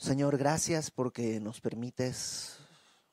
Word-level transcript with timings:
Señor, 0.00 0.38
gracias 0.38 0.90
porque 0.90 1.40
nos 1.40 1.60
permites 1.60 2.56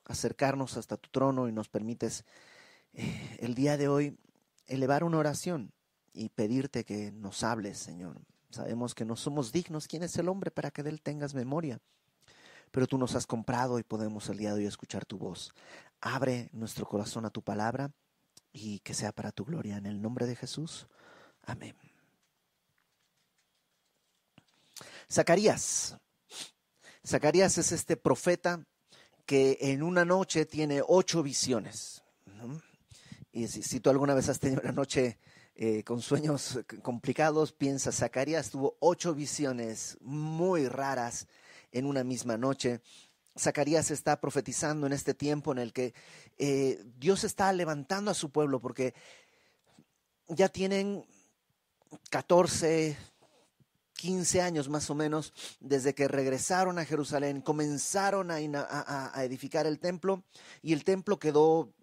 acercarnos 0.05 0.77
hasta 0.77 0.95
tu 0.95 1.09
trono 1.09 1.49
y 1.49 1.51
nos 1.51 1.67
permites 1.67 2.23
eh, 2.93 3.35
el 3.41 3.55
día 3.55 3.75
de 3.75 3.89
hoy 3.89 4.17
elevar 4.67 5.03
una 5.03 5.17
oración 5.17 5.73
y 6.13 6.29
pedirte 6.29 6.85
que 6.85 7.11
nos 7.11 7.43
hables, 7.43 7.77
Señor. 7.77 8.21
Sabemos 8.51 8.95
que 8.95 9.03
no 9.03 9.17
somos 9.17 9.51
dignos. 9.51 9.85
¿Quién 9.85 10.01
es 10.01 10.15
el 10.15 10.29
hombre 10.29 10.49
para 10.49 10.71
que 10.71 10.81
de 10.81 10.91
él 10.91 11.01
tengas 11.01 11.33
memoria? 11.33 11.81
Pero 12.71 12.87
tú 12.87 12.97
nos 12.97 13.15
has 13.15 13.27
comprado 13.27 13.79
y 13.79 13.83
podemos 13.83 14.29
el 14.29 14.37
día 14.37 14.53
de 14.53 14.61
hoy 14.61 14.65
escuchar 14.65 15.05
tu 15.05 15.17
voz. 15.17 15.53
Abre 15.99 16.49
nuestro 16.53 16.85
corazón 16.85 17.25
a 17.25 17.31
tu 17.31 17.41
palabra 17.41 17.91
y 18.53 18.79
que 18.79 18.93
sea 18.93 19.11
para 19.11 19.33
tu 19.33 19.43
gloria. 19.43 19.75
En 19.75 19.87
el 19.87 20.01
nombre 20.01 20.25
de 20.25 20.37
Jesús. 20.37 20.87
Amén. 21.45 21.75
Zacarías. 25.11 25.97
Zacarías 27.07 27.57
es 27.57 27.71
este 27.71 27.95
profeta 27.95 28.67
que 29.25 29.57
en 29.61 29.81
una 29.81 30.03
noche 30.03 30.45
tiene 30.45 30.81
ocho 30.85 31.23
visiones. 31.23 32.03
Y 33.31 33.47
si, 33.47 33.79
tú 33.79 33.89
alguna 33.89 34.13
vez 34.13 34.27
has 34.27 34.41
tenido 34.41 34.61
una 34.61 34.73
noche 34.73 35.17
eh, 35.55 35.83
con 35.85 36.01
sueños 36.01 36.59
complicados, 36.81 37.53
piensa, 37.53 37.93
Zacarías 37.93 38.49
tuvo 38.49 38.75
ocho 38.81 39.13
visiones 39.15 39.97
muy 40.01 40.67
raras 40.67 41.27
en 41.71 41.85
una 41.85 42.03
misma 42.03 42.35
noche. 42.35 42.81
Zacarías 43.39 43.89
está 43.89 44.19
profetizando 44.19 44.85
en 44.85 44.91
este 44.91 45.13
tiempo 45.13 45.53
en 45.53 45.59
el 45.59 45.71
que 45.71 45.93
eh, 46.37 46.83
Dios 46.97 47.23
está 47.23 47.53
levantando 47.53 48.11
a 48.11 48.15
su 48.15 48.31
pueblo 48.31 48.59
porque 48.59 48.93
ya 50.27 50.49
tienen 50.49 51.05
14, 52.09 52.97
15 53.97 54.41
años 54.41 54.69
más 54.69 54.89
o 54.89 54.95
menos 54.95 55.33
desde 55.59 55.93
que 55.93 56.07
regresaron 56.07 56.79
a 56.79 56.85
Jerusalén, 56.85 57.41
comenzaron 57.41 58.31
a, 58.31 59.11
edificar 59.23 59.65
el 59.65 59.79
templo 59.79 60.23
y 60.61 60.71
el 60.71 60.83
templo 60.83 61.19
quedó 61.19 61.73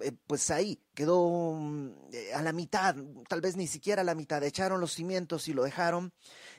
eh, 0.00 0.12
pues 0.26 0.50
ahí, 0.50 0.78
quedó 0.94 1.54
mm, 1.54 1.90
eh, 2.12 2.34
a 2.34 2.42
la 2.42 2.52
mitad, 2.52 2.96
tal 3.28 3.40
vez 3.40 3.56
ni 3.56 3.66
siquiera 3.66 4.02
a 4.02 4.04
la 4.04 4.14
mitad, 4.14 4.42
echaron 4.42 4.80
los 4.80 4.92
cimientos 4.92 5.48
y 5.48 5.52
lo 5.52 5.62
dejaron 5.62 6.12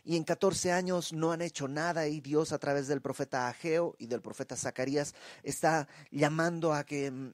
y 0.03 0.15
en 0.15 0.23
14 0.23 0.71
años 0.71 1.13
no 1.13 1.31
han 1.31 1.41
hecho 1.41 1.67
nada 1.67 2.07
y 2.07 2.21
Dios 2.21 2.51
a 2.51 2.59
través 2.59 2.87
del 2.87 3.01
profeta 3.01 3.47
Ageo 3.47 3.95
y 3.99 4.07
del 4.07 4.21
profeta 4.21 4.55
Zacarías 4.55 5.13
está 5.43 5.87
llamando 6.09 6.73
a 6.73 6.85
que 6.85 7.11
mm, 7.11 7.33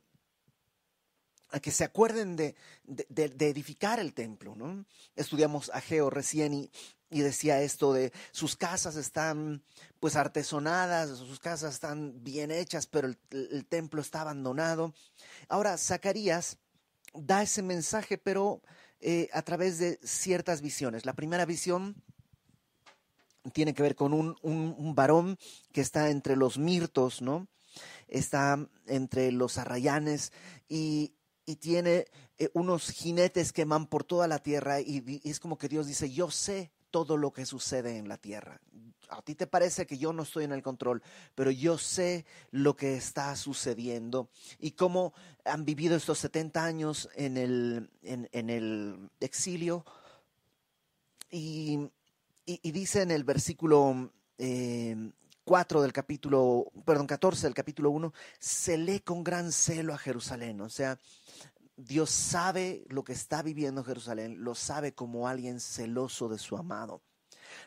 a 1.52 1.60
que 1.60 1.72
se 1.72 1.84
acuerden 1.86 2.36
de, 2.36 2.56
de, 2.84 3.48
edificar 3.48 4.00
el 4.00 4.14
templo. 4.14 4.54
¿no? 4.56 4.86
Estudiamos 5.16 5.72
Ageo 5.74 6.10
recién 6.10 6.54
y, 6.54 6.72
y 7.10 7.22
decía 7.22 7.62
esto 7.62 7.94
de 7.94 8.12
sus 8.32 8.56
casas 8.56 8.96
están 8.96 9.64
pues 10.00 10.16
artesonadas, 10.16 11.18
sus 11.18 11.40
casas 11.40 11.74
están 11.74 12.24
bien 12.24 12.52
hechas, 12.52 12.88
pero 12.88 13.08
el, 13.08 13.66
templo 13.66 14.02
está 14.02 14.22
abandonado. 14.22 14.94
Ahora, 15.48 15.78
Zacarías 15.78 16.58
da 17.14 17.42
ese 17.42 17.62
mensaje, 17.62 18.18
pero 18.18 18.62
eh, 19.00 19.30
a 19.34 19.42
través 19.42 19.78
de 19.80 20.00
ciertas 20.04 20.62
visiones. 20.62 21.06
La 21.06 21.14
primera 21.14 21.46
visión 21.46 21.96
tiene 23.54 23.74
que 23.74 23.84
ver 23.84 23.96
con 23.96 24.14
un, 24.14 24.36
un, 24.42 24.96
varón 24.96 25.38
que 25.72 25.82
está 25.82 26.10
entre 26.10 26.36
los 26.36 26.58
mirtos, 26.58 27.22
¿no? 27.22 27.48
Está 28.08 28.68
entre 28.88 29.32
los 29.32 29.58
arrayanes 29.58 30.34
y, 30.68 31.14
y 31.46 31.56
tiene 31.56 32.08
eh, 32.38 32.50
unos 32.54 32.92
jinetes 32.92 33.54
que 33.54 33.66
van 33.66 33.88
por 33.88 34.04
toda 34.04 34.28
la 34.28 34.40
tierra 34.40 34.82
y, 34.82 35.22
es 35.24 35.40
como 35.40 35.58
que 35.58 35.70
Dios 35.70 35.88
dice, 35.88 36.12
yo 36.12 36.30
sé 36.30 36.72
todo 36.98 37.16
lo 37.16 37.32
que 37.32 37.46
sucede 37.46 37.98
en 37.98 38.10
la 38.10 38.18
tierra. 38.18 38.60
A 39.10 39.22
ti 39.22 39.36
te 39.36 39.46
parece 39.46 39.86
que 39.86 40.00
yo 40.00 40.14
no 40.14 40.24
estoy 40.24 40.46
en 40.46 40.52
el 40.52 40.64
control, 40.64 41.04
pero 41.36 41.52
yo 41.52 41.78
sé 41.78 42.26
lo 42.50 42.76
que 42.76 42.96
está 42.96 43.36
sucediendo 43.36 44.30
y 44.58 44.72
cómo 44.72 45.14
han 45.46 45.64
vivido 45.64 45.96
estos 45.96 46.18
70 46.18 46.66
años 46.66 47.08
en 47.14 47.38
el, 47.38 47.92
en, 48.02 48.50
el 48.50 49.12
exilio. 49.20 49.86
Y, 51.30 51.88
dice 52.64 53.04
en 53.04 53.12
el 53.12 53.24
versículo 53.24 54.10
4 54.38 54.40
eh, 54.40 55.84
del 55.84 55.94
capítulo, 55.94 56.72
perdón, 56.84 57.06
14 57.06 57.46
del 57.46 57.54
capítulo 57.54 57.92
1, 57.92 58.12
se 58.40 58.76
lee 58.80 59.02
con 59.02 59.24
gran 59.24 59.52
celo 59.52 59.94
a 59.94 60.00
Jerusalén. 60.00 60.62
O 60.62 60.70
sea, 60.70 60.98
Dios 61.78 62.10
sabe 62.10 62.86
lo 62.90 63.04
que 63.04 63.14
está 63.14 63.44
viviendo 63.44 63.84
Jerusalén, 63.84 64.44
lo 64.44 64.56
sabe 64.56 64.94
como 64.94 65.28
alguien 65.28 65.60
celoso 65.60 66.28
de 66.28 66.40
su 66.40 66.58
amado. 66.58 67.02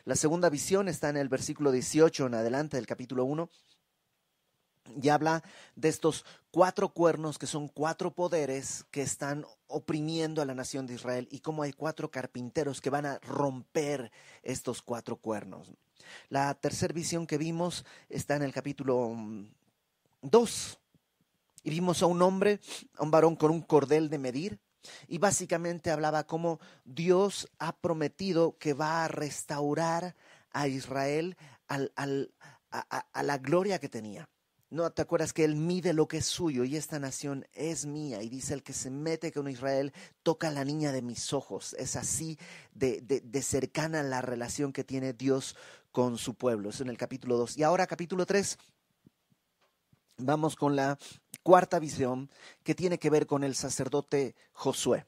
La 0.03 0.17
segunda 0.17 0.49
visión 0.49 0.89
está 0.89 1.09
en 1.09 1.17
el 1.17 1.29
versículo 1.29 1.71
18 1.71 2.27
en 2.27 2.33
adelante 2.33 2.75
del 2.75 2.85
capítulo 2.85 3.23
1 3.23 3.49
y 5.01 5.09
habla 5.09 5.43
de 5.75 5.87
estos 5.87 6.25
cuatro 6.49 6.89
cuernos 6.89 7.37
que 7.37 7.47
son 7.47 7.69
cuatro 7.69 8.13
poderes 8.13 8.85
que 8.91 9.01
están 9.01 9.45
oprimiendo 9.67 10.41
a 10.41 10.45
la 10.45 10.55
nación 10.55 10.87
de 10.87 10.95
Israel 10.95 11.29
y 11.31 11.39
cómo 11.39 11.63
hay 11.63 11.71
cuatro 11.71 12.11
carpinteros 12.11 12.81
que 12.81 12.89
van 12.89 13.05
a 13.05 13.19
romper 13.19 14.11
estos 14.43 14.81
cuatro 14.81 15.15
cuernos. 15.15 15.71
La 16.27 16.53
tercera 16.55 16.93
visión 16.93 17.27
que 17.27 17.37
vimos 17.37 17.85
está 18.09 18.35
en 18.35 18.43
el 18.43 18.51
capítulo 18.51 19.15
2 20.21 20.80
y 21.63 21.69
vimos 21.69 22.01
a 22.01 22.07
un 22.07 22.21
hombre, 22.21 22.59
a 22.97 23.03
un 23.03 23.11
varón 23.11 23.35
con 23.35 23.51
un 23.51 23.61
cordel 23.61 24.09
de 24.09 24.17
medir, 24.17 24.59
y 25.07 25.17
básicamente 25.17 25.91
hablaba 25.91 26.25
cómo 26.25 26.59
Dios 26.85 27.47
ha 27.59 27.75
prometido 27.75 28.57
que 28.57 28.73
va 28.73 29.05
a 29.05 29.07
restaurar 29.07 30.15
a 30.51 30.67
Israel 30.67 31.37
a, 31.67 31.77
la 33.23 33.37
gloria 33.37 33.79
que 33.79 33.89
tenía. 33.89 34.27
¿No 34.69 34.89
te 34.91 35.01
acuerdas 35.01 35.33
que 35.33 35.43
Él 35.43 35.57
mide 35.57 35.91
lo 35.91 36.07
que 36.07 36.17
es 36.17 36.25
suyo 36.25 36.63
y 36.63 36.77
esta 36.77 36.97
nación 36.97 37.45
es 37.51 37.85
mía? 37.85 38.23
Y 38.23 38.29
dice, 38.29 38.53
el 38.53 38.63
que 38.63 38.71
se 38.71 38.89
mete 38.89 39.33
con 39.33 39.49
Israel 39.49 39.91
toca 40.23 40.47
a 40.47 40.51
la 40.51 40.63
niña 40.63 40.93
de 40.93 41.01
mis 41.01 41.33
ojos. 41.33 41.75
Es 41.77 41.97
así 41.97 42.39
de, 42.73 43.41
cercana 43.43 44.01
la 44.01 44.21
relación 44.21 44.71
que 44.71 44.85
tiene 44.85 45.11
Dios 45.11 45.57
con 45.91 46.17
su 46.17 46.35
pueblo. 46.35 46.69
Eso 46.69 46.83
en 46.83 46.89
el 46.89 46.97
capítulo 46.97 47.35
2. 47.35 47.57
Y 47.57 47.63
ahora 47.63 47.85
capítulo 47.85 48.25
3 48.25 48.57
Vamos 50.23 50.55
con 50.55 50.75
la 50.75 50.97
cuarta 51.43 51.79
visión 51.79 52.29
que 52.63 52.75
tiene 52.75 52.99
que 52.99 53.09
ver 53.09 53.25
con 53.25 53.43
el 53.43 53.55
sacerdote 53.55 54.35
Josué. 54.53 55.05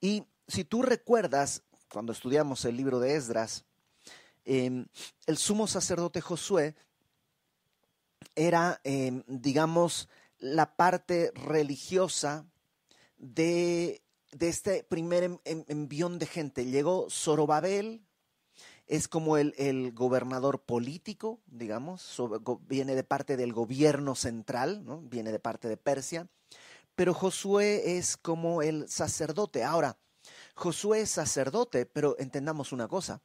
Y 0.00 0.24
si 0.46 0.64
tú 0.64 0.82
recuerdas, 0.82 1.62
cuando 1.92 2.12
estudiamos 2.12 2.64
el 2.64 2.76
libro 2.76 2.98
de 2.98 3.14
Esdras, 3.14 3.64
em, 4.44 4.86
el 5.26 5.36
sumo 5.36 5.66
sacerdote 5.66 6.20
Josué 6.20 6.74
era, 8.34 8.80
em, 8.84 9.22
digamos, 9.26 10.08
la 10.38 10.76
parte 10.76 11.32
religiosa 11.34 12.46
de, 13.18 14.02
de 14.32 14.48
este 14.48 14.84
primer 14.84 15.40
envión 15.44 16.18
de 16.18 16.26
gente. 16.26 16.64
Llegó 16.64 17.08
Zorobabel, 17.10 18.07
es 18.88 19.06
como 19.06 19.36
el, 19.36 19.92
gobernador 19.92 20.62
político, 20.62 21.40
digamos, 21.46 22.20
viene 22.66 22.94
de 22.94 23.04
parte 23.04 23.36
del 23.36 23.52
gobierno 23.52 24.14
central, 24.14 24.84
¿no? 24.84 25.02
viene 25.02 25.30
de 25.30 25.38
parte 25.38 25.68
de 25.68 25.76
Persia, 25.76 26.26
pero 26.94 27.12
Josué 27.12 27.98
es 27.98 28.16
como 28.16 28.62
el 28.62 28.88
sacerdote. 28.88 29.62
Ahora, 29.62 29.98
Josué 30.54 31.02
es 31.02 31.10
sacerdote, 31.10 31.84
pero 31.84 32.16
entendamos 32.18 32.72
una 32.72 32.88
cosa, 32.88 33.20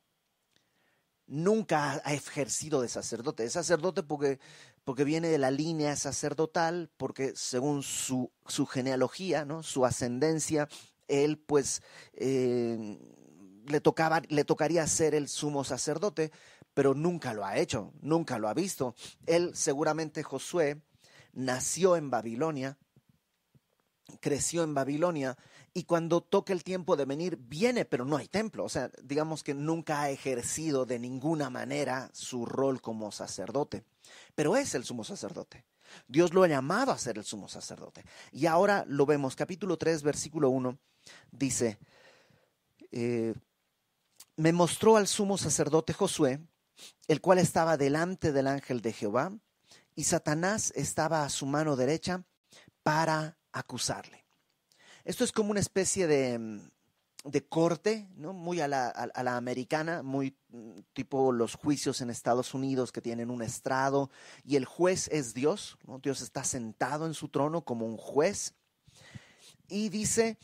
nunca 1.28 2.02
ha 2.04 2.14
ejercido 2.14 2.82
de 2.82 2.90
sacerdote, 2.90 3.46
es 3.46 3.54
sacerdote 3.54 4.04
porque, 4.04 4.40
porque 4.84 5.06
viene 5.06 5.30
de 5.30 5.38
la 5.38 5.50
línea 5.50 5.96
sacerdotal, 5.96 6.92
porque 6.98 7.34
según 7.38 7.84
su, 7.84 8.32
su 8.48 8.66
genealogía, 8.66 9.46
¿no? 9.46 9.64
su 9.64 9.86
ascendencia, 9.86 10.68
él 11.08 11.40
pues... 11.40 11.82
Eh, 12.16 13.00
le, 13.68 13.82
tocaba, 13.82 14.22
le 14.30 14.44
tocaría 14.44 14.86
ser 14.88 15.16
el 15.16 15.28
sumo 15.28 15.64
sacerdote, 15.64 16.32
pero 16.74 16.94
nunca 16.94 17.34
lo 17.34 17.46
ha 17.46 17.58
hecho, 17.58 17.94
nunca 18.02 18.40
lo 18.40 18.48
ha 18.48 18.54
visto. 18.54 18.96
Él 19.26 19.52
seguramente 19.56 20.24
Josué 20.24 20.82
nació 21.34 21.96
en 21.96 22.10
Babilonia, 22.10 22.78
creció 24.20 24.64
en 24.64 24.74
Babilonia 24.74 25.38
y 25.74 25.84
cuando 25.84 26.22
toca 26.22 26.54
el 26.54 26.64
tiempo 26.64 26.96
de 26.96 27.06
venir 27.06 27.38
viene, 27.38 27.86
pero 27.86 28.06
no 28.06 28.18
hay 28.18 28.28
templo. 28.28 28.64
O 28.64 28.70
sea, 28.70 28.92
digamos 29.02 29.44
que 29.44 29.54
nunca 29.54 30.02
ha 30.02 30.10
ejercido 30.10 30.86
de 30.86 31.00
ninguna 31.00 31.50
manera 31.50 32.10
su 32.14 32.46
rol 32.46 32.82
como 32.82 33.12
sacerdote, 33.12 33.84
pero 34.36 34.56
es 34.56 34.76
el 34.76 34.84
sumo 34.84 35.04
sacerdote. 35.04 35.66
Dios 36.08 36.34
lo 36.34 36.44
ha 36.44 36.48
llamado 36.48 36.92
a 36.92 36.98
ser 36.98 37.18
el 37.18 37.24
sumo 37.24 37.48
sacerdote. 37.48 38.04
Y 38.32 38.46
ahora 38.46 38.86
lo 38.88 39.06
vemos, 39.06 39.36
capítulo 39.36 39.78
3, 39.78 40.04
versículo 40.04 40.50
1, 40.50 40.78
dice, 41.32 41.78
eh, 42.92 43.34
me 44.36 44.54
mostró 44.54 44.98
al 44.98 45.08
sumo 45.08 45.38
sacerdote 45.38 45.94
Josué, 45.94 46.40
el 47.08 47.22
cual 47.22 47.40
estaba 47.40 47.78
delante 47.78 48.32
del 48.32 48.48
ángel 48.48 48.82
de 48.82 48.94
Jehová, 48.94 49.32
y 49.96 50.06
Satanás 50.06 50.74
estaba 50.76 51.24
a 51.24 51.30
su 51.30 51.46
mano 51.46 51.76
derecha 51.76 52.24
para 52.82 53.38
acusarle. 53.52 54.26
Esto 55.04 55.24
es 55.24 55.32
como 55.32 55.52
una 55.52 55.60
especie 55.60 56.08
de, 56.08 56.62
de 57.24 57.46
corte, 57.46 58.08
¿no? 58.16 58.34
muy 58.34 58.60
a 58.60 58.68
la, 58.68 58.88
a, 58.88 59.24
la, 59.24 59.38
americana, 59.38 60.02
muy 60.02 60.36
mm, 60.50 60.80
tipo 60.94 61.32
los 61.32 61.56
juicios 61.56 62.02
en 62.02 62.10
Estados 62.10 62.54
Unidos 62.54 62.92
que 62.92 63.02
tienen 63.02 63.30
un 63.30 63.42
estrado 63.42 64.10
y 64.44 64.56
el 64.56 64.66
juez 64.66 65.10
es 65.10 65.34
Dios, 65.34 65.78
¿no? 65.86 66.00
Dios 66.00 66.22
está 66.22 66.44
sentado 66.44 67.06
en 67.06 67.14
su 67.14 67.30
trono 67.30 67.64
como 67.64 67.86
un 67.86 67.98
juez 67.98 68.56
y 69.68 69.90
dice, 69.90 70.38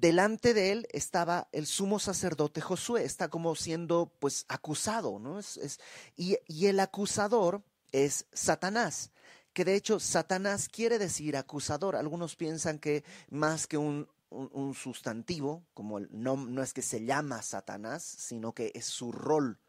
delante 0.00 0.54
de 0.54 0.72
él 0.72 0.88
estaba 0.90 1.48
el 1.52 1.66
sumo 1.66 1.98
sacerdote 1.98 2.60
Josué, 2.60 3.04
está 3.04 3.28
como 3.28 3.54
siendo 3.54 4.12
pues 4.18 4.44
acusado, 4.48 5.18
¿no? 5.18 5.38
Es, 5.38 5.56
es, 5.56 5.80
y, 6.16 6.36
y 6.46 6.66
el 6.66 6.80
acusador 6.80 7.62
es 7.92 8.26
Satanás 8.32 9.10
que 9.54 9.64
de 9.64 9.76
hecho 9.76 10.00
Satanás 10.00 10.68
quiere 10.68 10.98
decir 10.98 11.36
acusador. 11.36 11.94
Algunos 11.94 12.34
piensan 12.34 12.80
que 12.80 13.04
más 13.30 13.68
que 13.68 13.78
un, 13.78 14.08
un, 14.30 14.74
sustantivo, 14.74 15.64
como 15.72 15.98
el, 15.98 16.08
no, 16.10 16.36
no 16.36 16.62
es 16.62 16.74
que 16.74 16.82
se 16.82 17.04
llama 17.04 17.40
Satanás, 17.40 18.02
sino 18.02 18.52
que 18.52 18.72
es 18.74 18.84
su 18.84 19.12
rol. 19.12 19.60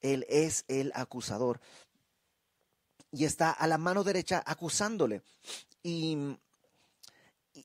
Él 0.00 0.26
es 0.28 0.64
el 0.68 0.90
acusador. 0.94 1.60
Y 3.12 3.24
está 3.24 3.50
a 3.50 3.66
la 3.66 3.78
mano 3.78 4.04
derecha 4.04 4.42
acusándole. 4.44 5.22
Y, 5.82 6.16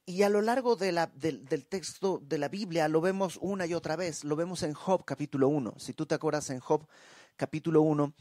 y 0.06 0.24
a 0.24 0.30
lo 0.30 0.42
largo 0.42 0.76
de 0.76 0.92
la, 0.92 1.08
del, 1.08 1.46
texto 1.68 2.20
de 2.24 2.38
la 2.38 2.48
Biblia 2.48 2.88
lo 2.88 3.02
vemos 3.02 3.38
una 3.42 3.66
y 3.66 3.74
otra 3.74 3.96
vez. 3.96 4.24
Lo 4.24 4.36
vemos 4.36 4.64
en 4.64 4.74
Job 4.74 5.04
capítulo 5.06 5.48
1. 5.50 5.76
Si 5.78 5.94
tú 5.94 6.06
te 6.06 6.16
acuerdas 6.16 6.50
en 6.50 6.60
Job 6.60 6.88
capítulo 7.36 7.82
1, 7.82 8.14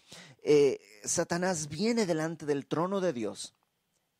eh, 0.42 0.80
Satanás 1.04 1.68
viene 1.68 2.06
delante 2.06 2.46
del 2.46 2.66
trono 2.66 3.00
de 3.00 3.12
Dios 3.12 3.54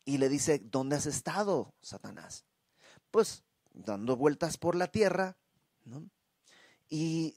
y 0.05 0.17
le 0.17 0.29
dice, 0.29 0.59
¿dónde 0.59 0.95
has 0.95 1.05
estado, 1.05 1.73
Satanás? 1.81 2.45
Pues 3.09 3.43
dando 3.73 4.15
vueltas 4.15 4.57
por 4.57 4.75
la 4.75 4.87
tierra, 4.87 5.37
y, 6.89 7.35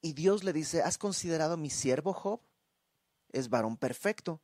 y 0.00 0.12
Dios 0.14 0.44
le 0.44 0.52
dice, 0.52 0.82
¿has 0.82 0.98
considerado 0.98 1.56
mi 1.56 1.70
siervo 1.70 2.12
Job? 2.12 2.40
Es 3.30 3.48
varón 3.48 3.76
perfecto. 3.76 4.40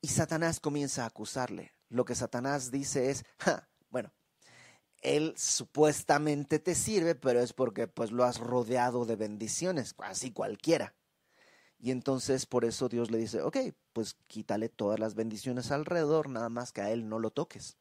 Y 0.00 0.08
Satanás 0.08 0.60
comienza 0.60 1.04
a 1.04 1.06
acusarle. 1.06 1.74
Lo 1.88 2.04
que 2.04 2.14
Satanás 2.14 2.70
dice 2.70 3.10
es, 3.10 3.24
bueno, 3.90 4.12
él 5.02 5.34
supuestamente 5.36 6.58
te 6.58 6.74
sirve, 6.74 7.14
pero 7.14 7.40
es 7.40 7.52
porque 7.52 7.86
pues 7.86 8.10
lo 8.10 8.24
has 8.24 8.38
rodeado 8.38 9.04
de 9.04 9.16
bendiciones, 9.16 9.94
así 9.98 10.32
cualquiera. 10.32 10.94
Y 11.78 11.92
entonces 11.92 12.46
por 12.46 12.64
eso 12.64 12.88
Dios 12.88 13.10
le 13.10 13.18
dice, 13.18 13.42
ok, 13.42 13.56
pues 13.92 14.16
quítale 14.26 14.68
todas 14.68 14.98
las 14.98 15.14
bendiciones 15.14 15.70
alrededor, 15.70 16.28
nada 16.28 16.48
más 16.48 16.72
que 16.72 16.80
a 16.80 16.90
él 16.90 17.08
no 17.08 17.18
lo 17.18 17.30
toques. 17.30 17.76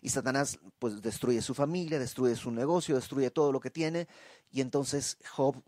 Y 0.00 0.08
Satanás 0.08 0.58
pues 0.78 1.02
destruye 1.02 1.42
su 1.42 1.54
familia, 1.54 1.98
destruye 1.98 2.34
su 2.36 2.50
negocio, 2.50 2.96
destruye 2.96 3.30
todo 3.30 3.52
lo 3.52 3.60
que 3.60 3.70
tiene. 3.70 4.08
Y 4.50 4.60
entonces 4.60 5.18
Job 5.30 5.62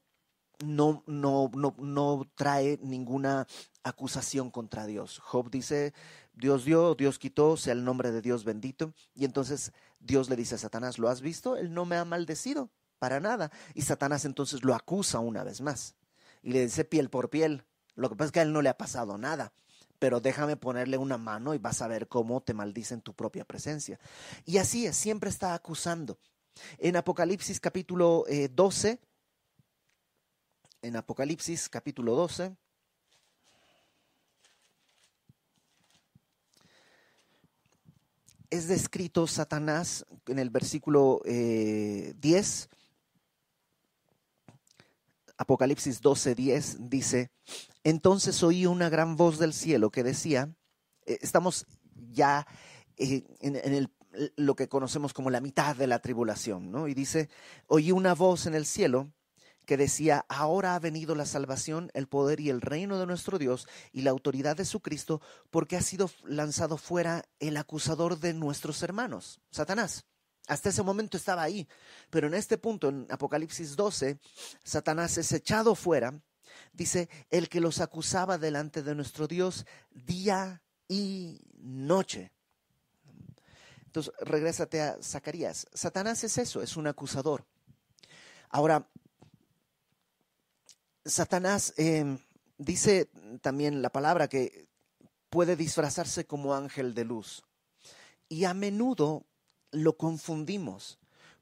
no, 0.64 1.02
no, 1.06 1.50
no, 1.54 1.74
no 1.78 2.30
trae 2.34 2.78
ninguna 2.82 3.46
acusación 3.82 4.50
contra 4.50 4.86
Dios. 4.86 5.18
Job 5.18 5.50
dice, 5.50 5.94
Dios 6.34 6.64
dio, 6.64 6.94
Dios 6.94 7.18
quitó, 7.18 7.56
sea 7.56 7.72
el 7.72 7.84
nombre 7.84 8.12
de 8.12 8.22
Dios 8.22 8.44
bendito. 8.44 8.92
Y 9.14 9.24
entonces 9.24 9.72
Dios 10.00 10.28
le 10.28 10.36
dice 10.36 10.56
a 10.56 10.58
Satanás, 10.58 10.98
¿lo 10.98 11.08
has 11.08 11.20
visto? 11.20 11.56
Él 11.56 11.72
no 11.72 11.84
me 11.84 11.96
ha 11.96 12.04
maldecido 12.04 12.70
para 12.98 13.20
nada. 13.20 13.50
Y 13.74 13.82
Satanás 13.82 14.24
entonces 14.24 14.64
lo 14.64 14.74
acusa 14.74 15.18
una 15.18 15.44
vez 15.44 15.60
más 15.60 15.94
y 16.42 16.52
le 16.52 16.62
dice 16.62 16.84
piel 16.84 17.10
por 17.10 17.30
piel. 17.30 17.64
Lo 17.96 18.08
que 18.08 18.16
pasa 18.16 18.26
es 18.26 18.32
que 18.32 18.40
a 18.40 18.42
él 18.42 18.52
no 18.52 18.62
le 18.62 18.68
ha 18.68 18.76
pasado 18.76 19.18
nada, 19.18 19.52
pero 19.98 20.20
déjame 20.20 20.56
ponerle 20.56 20.98
una 20.98 21.18
mano 21.18 21.54
y 21.54 21.58
vas 21.58 21.80
a 21.82 21.88
ver 21.88 22.08
cómo 22.08 22.42
te 22.42 22.54
maldice 22.54 22.94
en 22.94 23.00
tu 23.00 23.14
propia 23.14 23.44
presencia. 23.44 23.98
Y 24.44 24.58
así 24.58 24.86
es, 24.86 24.96
siempre 24.96 25.30
está 25.30 25.54
acusando. 25.54 26.18
En 26.78 26.96
Apocalipsis 26.96 27.60
capítulo 27.60 28.24
12, 28.52 28.90
eh, 28.90 29.00
en 30.84 30.96
Apocalipsis 30.96 31.70
capítulo 31.70 32.14
12, 32.14 32.54
es 38.50 38.69
descrito 38.69 39.26
Satanás 39.26 40.04
en 40.26 40.38
el 40.38 40.50
versículo 40.50 41.22
10 41.25 41.25
eh, 41.26 42.69
Apocalipsis 45.38 46.02
12:10 46.02 46.76
dice, 46.90 47.31
entonces 47.82 48.42
oí 48.42 48.66
una 48.66 48.88
gran 48.90 49.16
voz 49.16 49.38
del 49.38 49.54
cielo 49.54 49.90
que 49.90 50.04
decía, 50.04 50.54
eh, 51.06 51.19
estamos 51.22 51.66
ya 52.12 52.46
eh, 52.98 53.25
en, 53.40 53.90
lo 54.36 54.54
que 54.54 54.69
conocemos 54.69 55.12
como 55.12 55.31
la 55.31 55.40
mitad 55.40 55.75
de 55.75 55.88
la 55.88 55.98
tribulación, 55.98 56.70
¿no? 56.70 56.86
Y 56.86 56.94
dice, 56.94 57.31
oí 57.66 57.90
una 57.90 58.14
voz 58.14 58.46
en 58.46 58.54
el 58.54 58.66
cielo 58.66 59.10
que 59.64 59.76
decía, 59.76 60.25
ahora 60.28 60.75
ha 60.75 60.78
venido 60.78 61.14
la 61.14 61.26
salvación, 61.26 61.90
el 61.94 62.06
poder 62.06 62.40
y 62.40 62.50
el 62.50 62.61
reino 62.61 62.99
de 62.99 63.06
nuestro 63.06 63.38
Dios 63.38 63.66
y 63.93 64.02
la 64.02 64.11
autoridad 64.11 64.56
de 64.56 64.64
su 64.64 64.81
Cristo, 64.81 65.20
porque 65.50 65.76
ha 65.76 65.82
sido 65.82 66.11
lanzado 66.25 66.76
fuera 66.76 67.25
el 67.40 67.56
acusador 67.56 68.19
de 68.19 68.34
nuestros 68.34 68.82
hermanos, 68.82 69.40
Satanás. 69.50 70.05
Hasta 70.46 70.69
ese 70.69 70.82
momento 70.82 71.16
estaba 71.16 71.43
ahí. 71.43 71.66
Pero 72.11 72.26
en 72.26 72.34
este 72.34 72.58
punto, 72.58 72.88
en 72.88 73.06
Apocalipsis 73.11 73.76
12, 73.76 74.19
Satanás 74.62 75.16
es 75.16 75.32
echado 75.32 75.75
fuera. 75.75 76.20
Dice, 76.72 77.08
el 77.31 77.49
que 77.49 77.60
los 77.60 77.81
acusaba 77.81 78.37
delante 78.37 78.82
de 78.82 78.94
nuestro 78.94 79.26
Dios 79.26 79.64
día 79.90 80.62
y 80.87 81.40
noche. 81.56 82.31
Entonces, 83.87 84.12
regrésate 84.20 84.82
a 84.82 84.99
Zacarías. 85.02 85.67
Satanás 85.72 86.25
es 86.25 86.37
eso, 86.37 86.60
es 86.60 86.76
un 86.76 86.87
acusador. 86.88 87.46
Ahora, 88.50 88.88
Satanás 91.04 91.74
em, 91.76 92.18
dice 92.56 93.10
también 93.42 93.82
la 93.82 93.90
palabra 93.90 94.28
que 94.28 94.68
puede 95.28 95.56
disfrazarse 95.56 96.26
como 96.26 96.54
ángel 96.54 96.94
de 96.94 97.04
luz. 97.04 97.42
Y 98.28 98.44
a 98.44 98.54
menudo 98.54 99.26
lo 99.70 99.96
confundimos, 99.96 100.98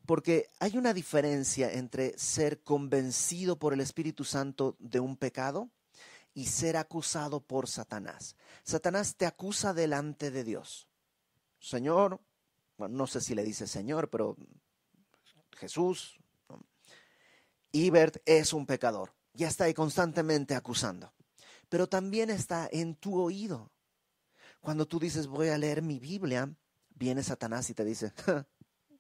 porque 0.07 0.49
hay 0.59 0.77
una 0.77 0.95
diferencia 0.95 1.73
entre 1.73 2.19
ser 2.19 2.63
convencido 2.63 3.59
por 3.59 3.73
el 3.73 3.81
Espíritu 3.81 4.25
Santo 4.25 4.77
de 4.79 4.99
un 4.99 5.17
pecado 5.17 5.71
y 6.35 6.47
ser 6.47 6.77
acusado 6.77 7.41
por 7.41 7.69
Satanás. 7.69 8.37
Satanás 8.65 9.17
te 9.17 9.27
acusa 9.27 9.75
delante 9.75 10.31
de 10.31 10.45
Dios. 10.45 10.89
Señor, 11.61 12.21
no 12.79 13.07
sé 13.07 13.21
si 13.21 13.35
le 13.35 13.45
dice 13.45 13.67
Señor, 13.67 14.11
pero 14.11 14.37
Jesús, 15.53 16.19
Ibert 17.71 18.17
es 18.25 18.53
un 18.53 18.67
pecador. 18.67 19.13
Ya 19.35 19.49
está 19.49 19.65
ahí 19.65 19.75
constantemente 19.75 20.55
acusando. 20.55 21.13
Pero 21.69 21.89
también 21.89 22.31
está 22.31 22.69
en 22.71 22.95
tu 22.97 23.19
oído. 23.21 23.73
Cuando 24.61 24.87
tú 24.87 24.99
dices, 24.99 25.27
voy 25.27 25.49
a 25.49 25.59
leer 25.59 25.83
mi 25.83 25.99
Biblia, 25.99 26.55
viene 26.95 27.23
Satanás 27.23 27.69
y 27.71 27.75
te 27.75 27.85
dice, 27.85 28.13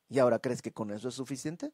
¿y 0.08 0.18
ahora 0.18 0.38
crees 0.38 0.62
que 0.62 0.72
con 0.72 0.90
eso 0.90 1.08
es 1.08 1.14
suficiente? 1.14 1.72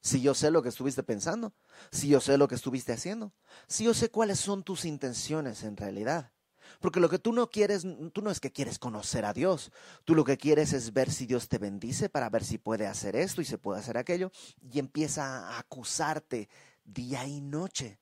Si 0.00 0.20
yo 0.20 0.34
sé 0.34 0.50
lo 0.50 0.62
que 0.62 0.68
estuviste 0.68 1.02
pensando, 1.02 1.54
si 1.90 2.08
yo 2.08 2.20
sé 2.20 2.36
lo 2.38 2.48
que 2.48 2.56
estuviste 2.56 2.92
haciendo, 2.92 3.32
si 3.68 3.84
yo 3.84 3.94
sé 3.94 4.10
cuáles 4.10 4.40
son 4.40 4.64
tus 4.64 4.84
intenciones 4.84 5.62
en 5.62 5.76
realidad. 5.76 6.32
Porque 6.80 7.00
lo 7.00 7.08
que 7.08 7.18
tú 7.18 7.32
no 7.32 7.50
quieres, 7.50 7.84
tú 8.12 8.22
no 8.22 8.30
es 8.30 8.40
que 8.40 8.50
quieres 8.50 8.78
conocer 8.78 9.24
a 9.24 9.32
Dios, 9.32 9.70
tú 10.04 10.14
lo 10.14 10.24
que 10.24 10.38
quieres 10.38 10.72
es 10.72 10.92
ver 10.92 11.10
si 11.10 11.26
Dios 11.26 11.48
te 11.48 11.58
bendice 11.58 12.08
para 12.08 12.30
ver 12.30 12.44
si 12.44 12.58
puede 12.58 12.86
hacer 12.86 13.14
esto 13.14 13.42
y 13.42 13.44
se 13.44 13.58
puede 13.58 13.80
hacer 13.80 13.98
aquello, 13.98 14.32
y 14.60 14.78
empieza 14.78 15.50
a 15.50 15.58
acusarte 15.58 16.48
día 16.84 17.26
y 17.26 17.40
noche. 17.40 17.98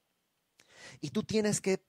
Y 1.00 1.10
tú 1.10 1.22
tienes 1.22 1.60
que 1.60 1.84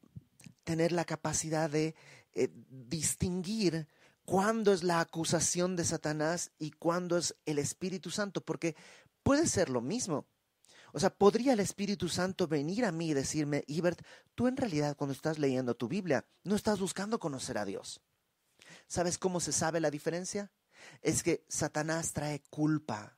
tener 0.64 0.92
la 0.92 1.06
capacidad 1.06 1.70
de 1.70 1.96
eh, 2.34 2.50
distinguir 2.70 3.88
cuándo 4.26 4.74
es 4.74 4.84
la 4.84 5.00
acusación 5.00 5.76
de 5.76 5.84
Satanás 5.84 6.52
y 6.60 6.72
cuándo 6.72 7.18
es 7.18 7.36
el 7.46 7.60
Espíritu 7.60 8.12
Santo, 8.12 8.42
porque 8.42 8.76
puede 9.24 9.48
ser 9.48 9.70
lo 9.70 9.82
mismo. 9.82 10.28
O 10.94 11.00
sea, 11.00 11.10
podría 11.10 11.54
el 11.54 11.60
Espíritu 11.60 12.10
Santo 12.10 12.48
venir 12.48 12.86
a 12.86 12.92
mí 12.92 13.10
y 13.10 13.14
decirme, 13.14 13.64
Ibert, 13.68 14.02
tú 14.36 14.48
en 14.48 14.58
realidad 14.58 14.96
cuando 14.98 15.14
estás 15.14 15.40
leyendo 15.40 15.76
tu 15.76 15.88
Biblia 15.88 16.26
no 16.44 16.56
estás 16.56 16.80
buscando 16.80 17.20
conocer 17.20 17.58
a 17.58 17.66
Dios. 17.66 18.02
¿Sabes 18.88 19.18
cómo 19.18 19.40
se 19.40 19.54
sabe 19.54 19.80
la 19.80 19.92
diferencia? 19.92 20.52
Es 21.02 21.24
que 21.24 21.46
Satanás 21.48 22.14
trae 22.14 22.44
culpa 22.50 23.18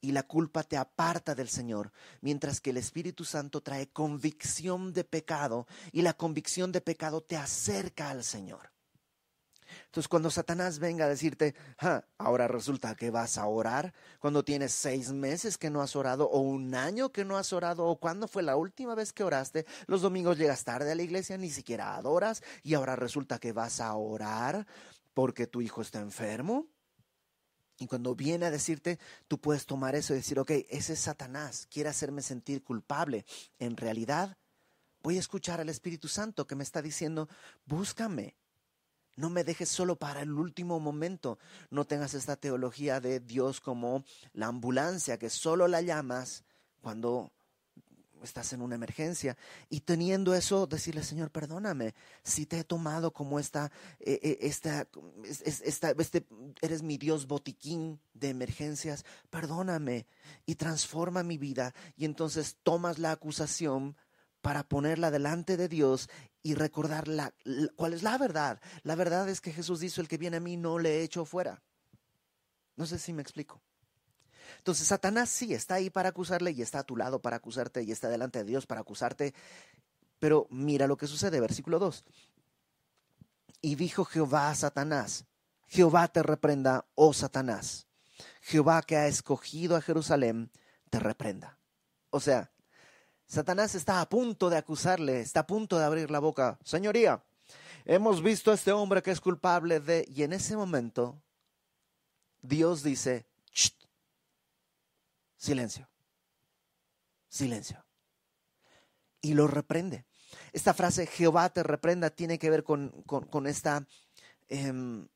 y 0.00 0.12
la 0.12 0.22
culpa 0.22 0.62
te 0.62 0.76
aparta 0.76 1.34
del 1.34 1.48
Señor, 1.48 1.92
mientras 2.20 2.60
que 2.60 2.70
el 2.70 2.76
Espíritu 2.76 3.24
Santo 3.24 3.62
trae 3.62 3.88
convicción 3.88 4.92
de 4.92 5.04
pecado 5.04 5.66
y 5.92 6.02
la 6.02 6.14
convicción 6.14 6.72
de 6.72 6.80
pecado 6.80 7.20
te 7.22 7.36
acerca 7.36 8.10
al 8.10 8.24
Señor. 8.24 8.70
Entonces, 9.86 10.08
cuando 10.08 10.30
Satanás 10.30 10.78
venga 10.78 11.04
a 11.04 11.08
decirte, 11.08 11.54
ahora 12.18 12.48
resulta 12.48 12.94
que 12.94 13.10
vas 13.10 13.38
a 13.38 13.46
orar, 13.46 13.92
cuando 14.18 14.44
tienes 14.44 14.72
seis 14.72 15.12
meses 15.12 15.58
que 15.58 15.70
no 15.70 15.80
has 15.80 15.96
orado, 15.96 16.28
o 16.28 16.40
un 16.40 16.74
año 16.74 17.12
que 17.12 17.24
no 17.24 17.36
has 17.36 17.52
orado, 17.52 17.86
o 17.86 17.98
cuándo 17.98 18.28
fue 18.28 18.42
la 18.42 18.56
última 18.56 18.94
vez 18.94 19.12
que 19.12 19.24
oraste, 19.24 19.66
los 19.86 20.02
domingos 20.02 20.38
llegas 20.38 20.64
tarde 20.64 20.92
a 20.92 20.94
la 20.94 21.02
iglesia, 21.02 21.38
ni 21.38 21.50
siquiera 21.50 21.96
adoras, 21.96 22.42
y 22.62 22.74
ahora 22.74 22.96
resulta 22.96 23.38
que 23.38 23.52
vas 23.52 23.80
a 23.80 23.94
orar 23.94 24.66
porque 25.14 25.46
tu 25.46 25.60
hijo 25.60 25.82
está 25.82 26.00
enfermo. 26.00 26.66
Y 27.80 27.86
cuando 27.86 28.14
viene 28.14 28.44
a 28.44 28.50
decirte, 28.50 28.98
tú 29.26 29.38
puedes 29.38 29.64
tomar 29.64 29.94
eso 29.94 30.12
y 30.12 30.18
decir, 30.18 30.38
ok, 30.38 30.50
ese 30.68 30.92
es 30.92 31.00
Satanás, 31.00 31.66
quiere 31.70 31.88
hacerme 31.88 32.20
sentir 32.20 32.62
culpable. 32.62 33.24
En 33.58 33.74
realidad, 33.74 34.36
voy 35.02 35.16
a 35.16 35.20
escuchar 35.20 35.62
al 35.62 35.70
Espíritu 35.70 36.06
Santo 36.06 36.46
que 36.46 36.54
me 36.54 36.62
está 36.62 36.82
diciendo, 36.82 37.26
búscame. 37.64 38.36
No 39.16 39.30
me 39.30 39.44
dejes 39.44 39.70
solo 39.70 39.96
para 39.96 40.20
el 40.20 40.32
último 40.32 40.78
momento. 40.78 41.38
No 41.70 41.86
tengas 41.86 42.12
esta 42.12 42.36
teología 42.36 43.00
de 43.00 43.18
Dios 43.18 43.62
como 43.62 44.04
la 44.34 44.48
ambulancia, 44.48 45.18
que 45.18 45.30
solo 45.30 45.66
la 45.66 45.80
llamas 45.80 46.44
cuando 46.82 47.32
estás 48.22 48.52
en 48.52 48.62
una 48.62 48.74
emergencia. 48.74 49.36
Y 49.68 49.80
teniendo 49.80 50.34
eso, 50.34 50.66
decirle, 50.66 51.02
Señor, 51.02 51.30
perdóname, 51.30 51.94
si 52.22 52.46
te 52.46 52.60
he 52.60 52.64
tomado 52.64 53.12
como 53.12 53.38
esta, 53.38 53.70
eh, 53.98 54.18
eh, 54.22 54.38
esta, 54.42 54.88
esta, 55.44 55.90
este, 55.90 56.26
eres 56.60 56.82
mi 56.82 56.98
Dios 56.98 57.26
botiquín 57.26 58.00
de 58.14 58.28
emergencias, 58.28 59.04
perdóname 59.30 60.06
y 60.46 60.56
transforma 60.56 61.22
mi 61.22 61.38
vida. 61.38 61.74
Y 61.96 62.04
entonces 62.04 62.56
tomas 62.62 62.98
la 62.98 63.12
acusación 63.12 63.96
para 64.40 64.64
ponerla 64.64 65.10
delante 65.10 65.56
de 65.56 65.68
Dios 65.68 66.08
y 66.42 66.54
recordar 66.54 67.08
la, 67.08 67.34
cuál 67.76 67.92
es 67.92 68.02
la 68.02 68.16
verdad. 68.18 68.60
La 68.82 68.94
verdad 68.94 69.28
es 69.28 69.40
que 69.40 69.52
Jesús 69.52 69.80
dice, 69.80 70.00
el 70.00 70.08
que 70.08 70.18
viene 70.18 70.38
a 70.38 70.40
mí 70.40 70.56
no 70.56 70.78
le 70.78 71.02
echo 71.02 71.24
fuera. 71.24 71.62
No 72.76 72.86
sé 72.86 72.98
si 72.98 73.12
me 73.12 73.22
explico. 73.22 73.60
Entonces 74.58 74.86
Satanás 74.86 75.28
sí 75.28 75.54
está 75.54 75.74
ahí 75.74 75.90
para 75.90 76.10
acusarle 76.10 76.52
y 76.52 76.62
está 76.62 76.80
a 76.80 76.84
tu 76.84 76.96
lado 76.96 77.20
para 77.20 77.36
acusarte 77.36 77.82
y 77.82 77.92
está 77.92 78.08
delante 78.08 78.40
de 78.40 78.44
Dios 78.44 78.66
para 78.66 78.80
acusarte. 78.80 79.34
Pero 80.18 80.46
mira 80.50 80.86
lo 80.86 80.96
que 80.96 81.06
sucede, 81.06 81.40
versículo 81.40 81.78
2. 81.78 82.04
Y 83.62 83.74
dijo 83.74 84.04
Jehová 84.04 84.50
a 84.50 84.54
Satanás, 84.54 85.24
Jehová 85.66 86.08
te 86.08 86.22
reprenda, 86.22 86.86
oh 86.94 87.12
Satanás. 87.12 87.86
Jehová 88.42 88.82
que 88.82 88.96
ha 88.96 89.06
escogido 89.06 89.76
a 89.76 89.80
Jerusalén, 89.80 90.50
te 90.90 90.98
reprenda. 90.98 91.58
O 92.10 92.20
sea, 92.20 92.50
Satanás 93.26 93.76
está 93.76 94.00
a 94.00 94.08
punto 94.08 94.50
de 94.50 94.56
acusarle, 94.56 95.20
está 95.20 95.40
a 95.40 95.46
punto 95.46 95.78
de 95.78 95.84
abrir 95.84 96.10
la 96.10 96.18
boca. 96.18 96.58
Señoría, 96.64 97.22
hemos 97.84 98.22
visto 98.22 98.50
a 98.50 98.54
este 98.54 98.72
hombre 98.72 99.02
que 99.02 99.12
es 99.12 99.20
culpable 99.20 99.78
de... 99.78 100.04
Y 100.12 100.24
en 100.24 100.32
ese 100.32 100.56
momento, 100.56 101.22
Dios 102.42 102.82
dice, 102.82 103.29
Silencio. 105.40 105.88
Silencio. 107.30 107.82
Y 109.22 109.32
lo 109.32 109.46
reprende. 109.46 110.04
Esta 110.52 110.74
frase, 110.74 111.06
Jehová 111.06 111.48
te 111.48 111.62
reprenda, 111.62 112.10
tiene 112.10 112.38
que 112.38 112.50
ver 112.50 112.62
con, 112.62 112.92
esta, 113.46 113.86
em, 114.48 115.08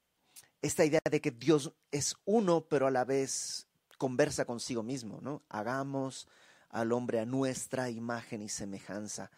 esta 0.62 0.86
idea 0.86 1.02
de 1.10 1.20
que 1.20 1.30
Dios 1.30 1.74
es 1.90 2.16
uno, 2.24 2.66
pero 2.66 2.86
a 2.86 2.90
la 2.90 3.04
vez 3.04 3.68
conversa 3.98 4.46
consigo 4.46 4.82
mismo, 4.82 5.20
¿no? 5.20 5.42
Hagamos 5.50 6.26
al 6.70 6.92
hombre 6.92 7.20
a 7.20 7.26
nuestra 7.26 7.90
imagen 7.90 8.40
y 8.40 8.48
semejanza. 8.48 9.30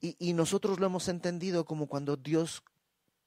Y, 0.00 0.32
nosotros 0.32 0.80
lo 0.80 0.86
hemos 0.86 1.06
entendido 1.06 1.64
como 1.64 1.86
cuando 1.86 2.16
Dios 2.16 2.64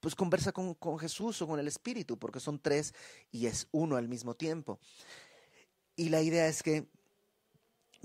pues 0.02 0.16
conversa 0.16 0.52
con, 0.52 0.74
con, 0.74 1.00
Jesús 1.00 1.42
o 1.42 1.48
con 1.48 1.62
el 1.62 1.70
Espíritu, 1.70 2.20
porque 2.20 2.42
son 2.42 2.60
tres 2.60 2.94
y 3.32 3.46
es 3.46 3.70
uno 3.72 3.96
al 3.96 4.10
mismo 4.10 4.36
tiempo. 4.36 4.82
Y 5.96 6.10
la 6.10 6.22
idea 6.22 6.48
es 6.48 6.62
que 6.62 6.90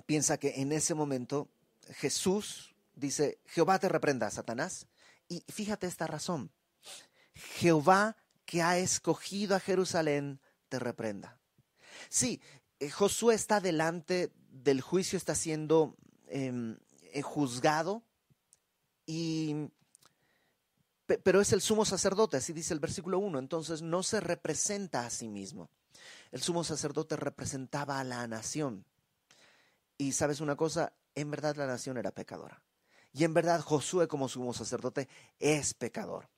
piensa 0.06 0.38
que 0.38 0.60
en 0.60 0.72
ese 0.72 0.94
momento 0.94 1.48
Jesús 1.94 2.74
dice, 2.94 3.38
Jehová 3.46 3.78
te 3.78 3.88
reprenda, 3.88 4.30
Satanás. 4.30 4.86
Y 5.28 5.44
fíjate 5.48 5.86
esta 5.86 6.06
razón. 6.06 6.50
Jehová 7.34 8.16
que 8.44 8.62
ha 8.62 8.78
escogido 8.78 9.54
a 9.54 9.60
Jerusalén 9.60 10.40
te 10.68 10.78
reprenda. 10.78 11.38
Sí, 12.08 12.40
eh, 12.78 12.90
Josué 12.90 13.34
está 13.34 13.60
delante 13.60 14.32
del 14.50 14.80
juicio, 14.80 15.16
está 15.16 15.34
siendo 15.34 15.96
em, 16.26 16.76
eh, 17.12 17.22
juzgado, 17.22 18.02
y, 19.06 19.68
pero 21.06 21.40
es 21.40 21.52
el 21.52 21.60
sumo 21.60 21.84
sacerdote, 21.84 22.36
así 22.36 22.52
dice 22.52 22.74
el 22.74 22.80
versículo 22.80 23.18
1, 23.18 23.38
entonces 23.38 23.82
no 23.82 24.02
se 24.02 24.20
representa 24.20 25.04
a 25.04 25.10
sí 25.10 25.28
mismo. 25.28 25.70
El 26.30 26.42
sumo 26.42 26.64
sacerdote 26.64 27.16
representaba 27.16 28.00
a 28.00 28.04
la 28.04 28.26
nación. 28.26 28.84
Y 30.00 30.12
sabes 30.12 30.40
una 30.40 30.56
cosa, 30.56 30.94
en 31.14 31.30
verdad 31.30 31.56
la 31.56 31.66
nación 31.66 31.98
era 31.98 32.10
pecadora. 32.10 32.64
Y 33.12 33.24
en 33.24 33.34
verdad 33.34 33.60
Josué 33.60 34.08
como 34.08 34.30
sumo 34.30 34.54
sacerdote 34.54 35.10
es 35.38 35.74
pecador. 35.74 36.30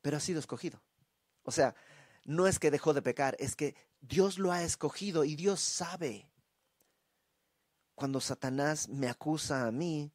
Pero 0.00 0.16
ha 0.16 0.20
sido 0.20 0.40
escogido. 0.40 0.80
O 1.42 1.50
sea, 1.50 1.74
no 2.24 2.46
es 2.46 2.58
que 2.58 2.70
dejó 2.70 2.94
de 2.94 3.02
pecar, 3.02 3.36
es 3.38 3.54
que 3.54 3.76
Dios 4.00 4.38
lo 4.38 4.50
ha 4.50 4.62
escogido 4.62 5.24
y 5.24 5.36
Dios 5.36 5.60
sabe. 5.60 6.30
Cuando 7.94 8.18
Satanás 8.18 8.88
me 8.88 9.10
acusa 9.10 9.66
a 9.66 9.70
mí, 9.70 10.10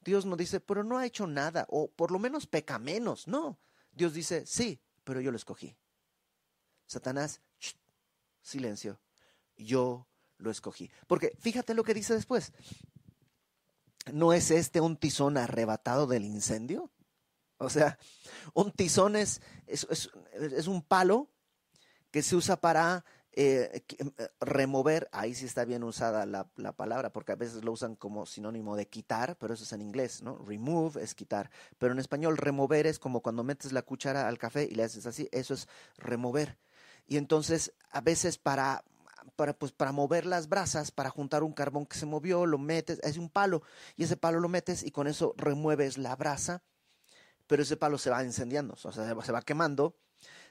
Dios 0.00 0.24
no 0.24 0.36
dice, 0.36 0.58
pero 0.58 0.82
no 0.82 0.96
ha 0.96 1.04
hecho 1.04 1.26
nada, 1.26 1.66
o 1.68 1.90
por 1.90 2.12
lo 2.12 2.18
menos 2.18 2.46
peca 2.46 2.78
menos. 2.78 3.28
No, 3.28 3.60
Dios 3.92 4.14
dice, 4.14 4.46
sí, 4.46 4.80
pero 5.04 5.20
yo 5.20 5.30
lo 5.30 5.36
escogí. 5.36 5.76
Satanás, 6.86 7.42
silencio, 8.40 8.98
yo 9.54 10.06
lo 10.40 10.50
escogí. 10.50 10.90
Porque 11.06 11.36
fíjate 11.38 11.74
lo 11.74 11.84
que 11.84 11.94
dice 11.94 12.14
después. 12.14 12.52
¿No 14.12 14.32
es 14.32 14.50
este 14.50 14.80
un 14.80 14.96
tizón 14.96 15.36
arrebatado 15.36 16.06
del 16.06 16.24
incendio? 16.24 16.90
O 17.58 17.68
sea, 17.68 17.98
un 18.54 18.72
tizón 18.72 19.16
es, 19.16 19.42
es, 19.66 20.08
un 20.66 20.80
palo 20.80 21.28
que 22.10 22.22
se 22.22 22.34
usa 22.34 22.56
para 22.56 23.04
eh, 23.32 23.84
eh, 23.86 24.28
remover, 24.40 25.08
ahí 25.12 25.34
sí 25.34 25.44
está 25.44 25.66
bien 25.66 25.84
usada 25.84 26.24
la, 26.24 26.50
la, 26.56 26.72
palabra, 26.72 27.12
porque 27.12 27.32
a 27.32 27.36
veces 27.36 27.62
lo 27.62 27.72
usan 27.72 27.96
como 27.96 28.24
sinónimo 28.24 28.76
de 28.76 28.88
quitar, 28.88 29.36
pero 29.36 29.52
eso 29.52 29.64
es 29.64 29.72
en 29.74 29.82
inglés, 29.82 30.22
¿no? 30.22 30.38
Remove 30.38 31.02
es 31.02 31.14
quitar, 31.14 31.50
pero 31.78 31.92
en 31.92 31.98
español 31.98 32.38
remover 32.38 32.86
es 32.86 32.98
como 32.98 33.20
cuando 33.20 33.44
metes 33.44 33.72
la 33.72 33.82
cuchara 33.82 34.26
al 34.26 34.38
café 34.38 34.64
y 34.64 34.74
le 34.74 34.84
haces 34.84 35.04
así, 35.04 35.28
eso 35.30 35.52
es 35.52 35.68
remover. 35.98 36.58
Y 37.06 37.18
entonces, 37.18 37.74
a 37.90 38.00
veces 38.00 38.38
para 38.38 38.84
para, 39.36 39.52
pues, 39.52 39.72
para 39.72 39.92
mover 39.92 40.26
las 40.26 40.48
brasas, 40.48 40.90
para 40.90 41.10
juntar 41.10 41.42
un 41.42 41.52
carbón 41.52 41.86
que 41.86 41.96
se 41.96 42.06
movió, 42.06 42.46
lo 42.46 42.58
metes, 42.58 43.00
es 43.02 43.16
un 43.16 43.28
palo, 43.28 43.62
y 43.96 44.04
ese 44.04 44.16
palo 44.16 44.40
lo 44.40 44.48
metes 44.48 44.82
y 44.82 44.90
con 44.90 45.06
eso 45.06 45.34
remueves 45.36 45.98
la 45.98 46.16
brasa, 46.16 46.62
pero 47.46 47.62
ese 47.62 47.76
palo 47.76 47.98
se 47.98 48.10
va 48.10 48.24
incendiando, 48.24 48.74
o 48.74 48.76
sea, 48.76 48.92
se 48.92 49.32
va 49.32 49.42
quemando, 49.42 49.96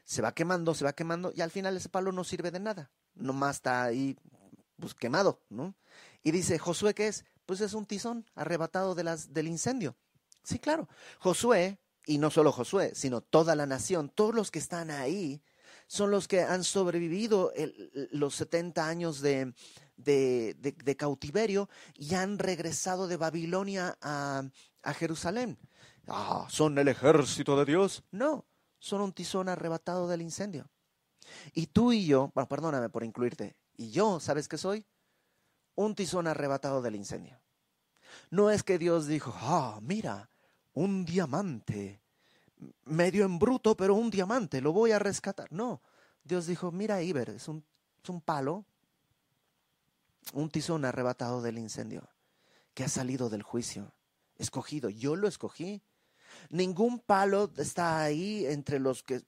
se 0.03 0.21
va 0.21 0.33
quemando, 0.33 0.73
se 0.73 0.83
va 0.83 0.93
quemando, 0.93 1.31
y 1.35 1.41
al 1.41 1.51
final 1.51 1.77
ese 1.77 1.89
palo 1.89 2.11
no 2.11 2.23
sirve 2.23 2.51
de 2.51 2.59
nada, 2.59 2.91
nomás 3.15 3.57
está 3.57 3.83
ahí 3.83 4.17
pues 4.79 4.93
quemado, 4.93 5.41
¿no? 5.49 5.75
Y 6.23 6.31
dice, 6.31 6.57
Josué, 6.57 6.93
¿qué 6.93 7.07
es? 7.07 7.25
Pues 7.45 7.61
es 7.61 7.73
un 7.73 7.85
tizón 7.85 8.25
arrebatado 8.35 8.95
de 8.95 9.03
las, 9.03 9.33
del 9.33 9.47
incendio. 9.47 9.95
Sí, 10.43 10.59
claro. 10.59 10.87
Josué, 11.19 11.79
y 12.05 12.17
no 12.17 12.29
solo 12.29 12.51
Josué, 12.51 12.93
sino 12.95 13.21
toda 13.21 13.55
la 13.55 13.65
nación, 13.65 14.09
todos 14.09 14.33
los 14.33 14.51
que 14.51 14.59
están 14.59 14.89
ahí, 14.89 15.41
son 15.89 16.11
los 16.11 16.27
que 16.27 16.43
han 16.43 16.63
sobrevivido 16.63 17.51
los 18.11 18.35
70 18.35 18.87
años 18.87 19.21
de, 19.21 19.55
de, 19.97 20.95
cautiverio 20.95 21.67
y 21.95 22.13
han 22.13 22.37
regresado 22.37 23.07
de 23.07 23.17
Babilonia 23.17 23.97
a, 23.99 24.43
Jerusalén. 24.93 25.57
Ah, 26.07 26.45
¿son 26.47 26.77
el 26.77 26.89
ejército 26.89 27.57
de 27.57 27.65
Dios? 27.65 28.03
No, 28.11 28.45
son 28.77 29.01
un 29.01 29.13
tizón 29.13 29.49
arrebatado 29.49 30.07
del 30.07 30.21
incendio. 30.21 30.69
Y 31.53 31.67
tú 31.67 31.91
y 31.91 32.05
yo, 32.05 32.31
bueno, 32.35 32.47
perdóname 32.47 32.89
por 32.89 33.03
incluirte, 33.03 33.57
y 33.75 33.89
yo, 33.89 34.19
¿sabes 34.19 34.47
qué 34.47 34.59
soy? 34.59 34.85
Un 35.73 35.95
tizón 35.95 36.27
arrebatado 36.27 36.83
del 36.83 36.95
incendio. 36.95 37.41
No 38.29 38.51
es 38.51 38.61
que 38.61 38.77
Dios 38.77 39.07
dijo, 39.07 39.33
ah, 39.37 39.79
mira, 39.81 40.29
un 40.73 41.03
diamante 41.03 42.03
medio 42.85 43.25
en 43.25 43.39
bruto, 43.39 43.75
pero 43.75 43.95
un 43.95 44.09
diamante, 44.09 44.61
lo 44.61 44.73
voy 44.73 44.91
a 44.91 44.99
rescatar. 44.99 45.51
No, 45.51 45.81
Dios 46.23 46.47
dijo, 46.47 46.71
mira 46.71 47.01
Iber, 47.01 47.29
es 47.29 47.47
un, 47.47 47.63
es 48.03 48.09
un 48.09 48.21
palo, 48.21 48.65
un 50.33 50.49
tizón 50.49 50.85
arrebatado 50.85 51.41
del 51.41 51.57
incendio, 51.57 52.07
que 52.73 52.83
ha 52.83 52.89
salido 52.89 53.29
del 53.29 53.43
juicio, 53.43 53.93
escogido, 54.37 54.89
yo 54.89 55.15
lo 55.15 55.27
escogí. 55.27 55.81
Ningún 56.49 56.99
palo 56.99 57.51
está 57.57 58.01
ahí 58.01 58.45
entre 58.45 58.79
los 58.79 59.03
que 59.03 59.23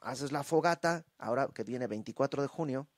haces 0.00 0.32
la 0.32 0.44
fogata, 0.44 1.04
ahora 1.18 1.48
que 1.48 1.64
viene 1.64 1.86
24 1.86 2.42
de 2.42 2.48
junio, 2.48 2.88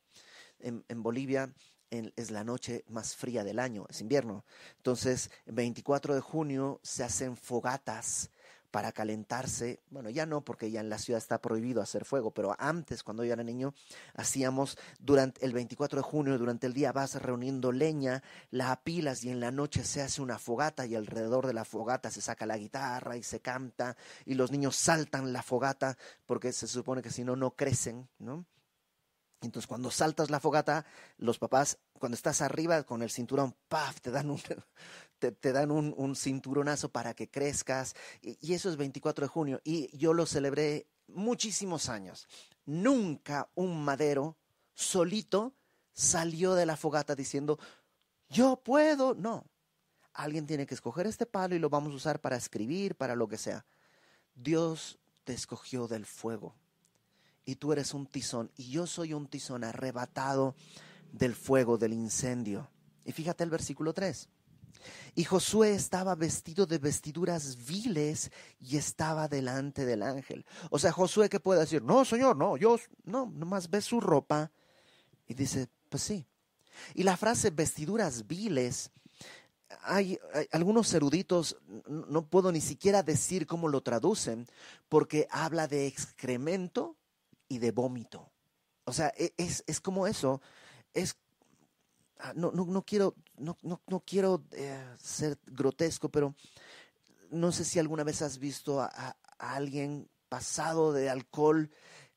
en, 0.61 0.85
en 0.89 1.03
Bolivia 1.03 1.53
es 1.91 2.31
la 2.31 2.45
noche 2.45 2.85
más 2.89 3.17
fría 3.17 3.45
del 3.45 3.59
año, 3.59 3.87
es 3.89 4.01
invierno. 4.01 4.45
Entonces, 4.77 5.31
24 5.47 6.15
de 6.15 6.21
junio 6.21 6.81
se 6.83 7.03
hacen 7.03 7.37
fogatas 7.37 8.31
para 8.79 8.93
calentarse. 8.93 9.81
Bueno, 9.91 10.09
ya 10.09 10.25
no, 10.25 10.45
porque 10.45 10.71
ya 10.71 10.79
en 10.79 10.89
la 10.89 10.99
ciudad 10.99 11.19
está 11.19 11.41
prohibido 11.41 11.83
hacer 11.83 12.05
fuego, 12.05 12.31
pero 12.31 12.55
antes, 12.61 13.03
cuando 13.03 13.25
yo 13.25 13.33
era 13.33 13.43
niño, 13.43 13.75
hacíamos 14.15 14.79
durante 15.01 15.45
el 15.45 15.53
24 15.53 15.97
de 15.97 16.03
junio, 16.05 16.39
durante 16.39 16.69
el 16.69 16.75
día 16.75 16.93
vas 16.93 17.21
reuniendo 17.21 17.73
leña, 17.73 18.23
la 18.53 18.71
apilas 18.71 19.25
y 19.25 19.31
en 19.31 19.41
la 19.41 19.51
noche 19.51 19.83
se 19.83 20.01
hace 20.01 20.23
una 20.23 20.39
fogata 20.39 20.87
y 20.87 20.95
alrededor 20.95 21.49
de 21.49 21.55
la 21.55 21.65
fogata 21.65 22.13
se 22.13 22.21
saca 22.21 22.47
la 22.47 22.57
guitarra 22.57 23.17
y 23.17 23.25
se 23.25 23.41
canta 23.41 23.97
y 24.25 24.35
los 24.35 24.53
niños 24.53 24.77
saltan 24.77 25.33
la 25.33 25.43
fogata 25.43 25.99
porque 26.25 26.53
se 26.53 26.69
supone 26.69 27.03
que 27.03 27.11
si 27.11 27.25
no, 27.25 27.35
no 27.35 27.57
crecen, 27.57 28.09
¿no? 28.21 28.45
Entonces, 29.41 29.69
cuando 29.69 29.91
saltas 29.91 30.31
la 30.31 30.41
fogata, 30.41 30.85
los 31.17 31.39
papás, 31.39 31.79
cuando 31.93 32.17
estás 32.17 32.43
arriba 32.43 32.83
con 32.83 33.03
el 33.03 33.11
cinturón, 33.11 33.55
¡paf! 33.69 34.01
te 34.01 34.11
dan 34.11 34.31
un, 34.31 34.41
te, 35.19 35.53
dan 35.53 35.71
un, 35.71 36.17
cinturonazo 36.17 36.89
para 36.91 37.15
que 37.15 37.31
crezcas. 37.31 37.95
Y, 38.21 38.53
eso 38.53 38.69
es 38.69 38.77
24 38.77 39.27
de 39.27 39.29
junio. 39.29 39.61
Y 39.63 39.97
yo 39.97 40.13
lo 40.13 40.27
celebré 40.27 40.89
muchísimos 41.07 41.89
años. 41.89 42.27
Nunca 42.67 43.49
un 43.55 43.85
madero 43.85 44.37
solito 44.75 45.55
salió 45.93 46.55
de 46.55 46.67
la 46.67 46.77
fogata 46.77 47.15
diciendo, 47.15 47.59
yo 48.29 48.57
puedo. 48.57 49.15
No. 49.15 49.45
Alguien 50.15 50.47
tiene 50.47 50.67
que 50.67 50.75
escoger 50.75 51.07
este 51.07 51.27
palo 51.27 51.55
y 51.55 51.61
lo 51.61 51.71
vamos 51.71 51.93
a 51.93 51.97
usar 51.97 52.21
para 52.21 52.37
escribir, 52.37 52.97
para 52.97 53.15
lo 53.15 53.29
que 53.29 53.39
sea. 53.39 53.65
Dios 54.35 54.99
te 55.23 55.33
escogió 55.33 55.87
del 55.87 56.07
fuego 56.07 56.57
y 57.49 57.57
tú 57.57 57.73
eres 57.73 57.95
un 57.95 58.05
tizón 58.05 58.51
y 58.59 58.69
yo 58.69 58.87
soy 58.87 59.15
un 59.15 59.27
tizón 59.27 59.65
arrebatado 59.65 60.55
del 61.13 61.35
fuego, 61.35 61.79
del 61.79 61.95
incendio. 61.95 62.69
Y 63.07 63.13
fíjate 63.13 63.43
el 63.43 63.49
versículo 63.49 63.95
3. 63.95 64.29
Y 65.15 65.25
Josué 65.25 65.73
estaba 65.73 66.15
vestido 66.15 66.67
de 66.67 66.77
vestiduras 66.77 67.65
viles 67.65 68.31
y 68.61 68.77
estaba 68.77 69.29
delante 69.29 69.87
del 69.87 70.03
ángel. 70.03 70.45
O 70.69 70.79
sea, 70.79 70.93
Josué 70.93 71.31
que 71.31 71.41
puede 71.41 71.61
decir, 71.61 71.83
no, 71.83 72.05
señor, 72.05 72.37
no, 72.37 72.59
yo, 72.59 72.79
no, 73.05 73.33
nomás 73.35 73.71
ve 73.71 73.81
su 73.81 73.99
ropa. 73.99 74.53
Y 75.27 75.33
dice, 75.33 75.71
pues 75.89 76.03
sí. 76.03 76.27
Y 76.93 77.03
la 77.03 77.17
frase 77.17 77.49
vestiduras 77.49 78.27
viles, 78.27 78.91
hay, 79.85 80.19
algunos 80.53 80.93
eruditos, 80.93 81.57
no 81.87 82.27
puedo 82.27 82.53
ni 82.53 82.61
siquiera 82.61 83.03
decir 83.03 83.47
cómo 83.47 83.69
lo 83.69 83.81
traducen, 83.81 84.47
porque 84.91 85.27
habla 85.31 85.67
de 85.67 85.87
excremento 85.87 86.99
y 87.49 87.59
de 87.59 87.71
vómito. 87.71 88.31
O 88.85 88.93
sea, 88.93 89.13
e, 89.17 89.35
es, 89.37 89.65
es 89.67 89.81
como 89.81 90.07
eso. 90.07 90.41
Es, 90.95 91.17
ah, 92.19 92.33
no, 92.35 92.51
no, 92.53 92.65
no 92.65 92.83
quiero, 92.83 93.15
no, 93.37 93.57
no, 93.63 93.83
no 93.87 94.01
quiero 94.01 94.45
eh, 94.53 94.97
ser 94.99 95.39
grotesco, 95.47 96.09
pero 96.09 96.35
no 97.31 97.53
sé 97.53 97.65
si 97.65 97.79
alguna 97.79 98.05
vez 98.05 98.23
has 98.23 98.39
visto 98.39 98.81
a, 98.81 99.17
alguien 99.39 100.11
pasado 100.29 100.93
de 100.93 101.09
alcohol 101.09 101.71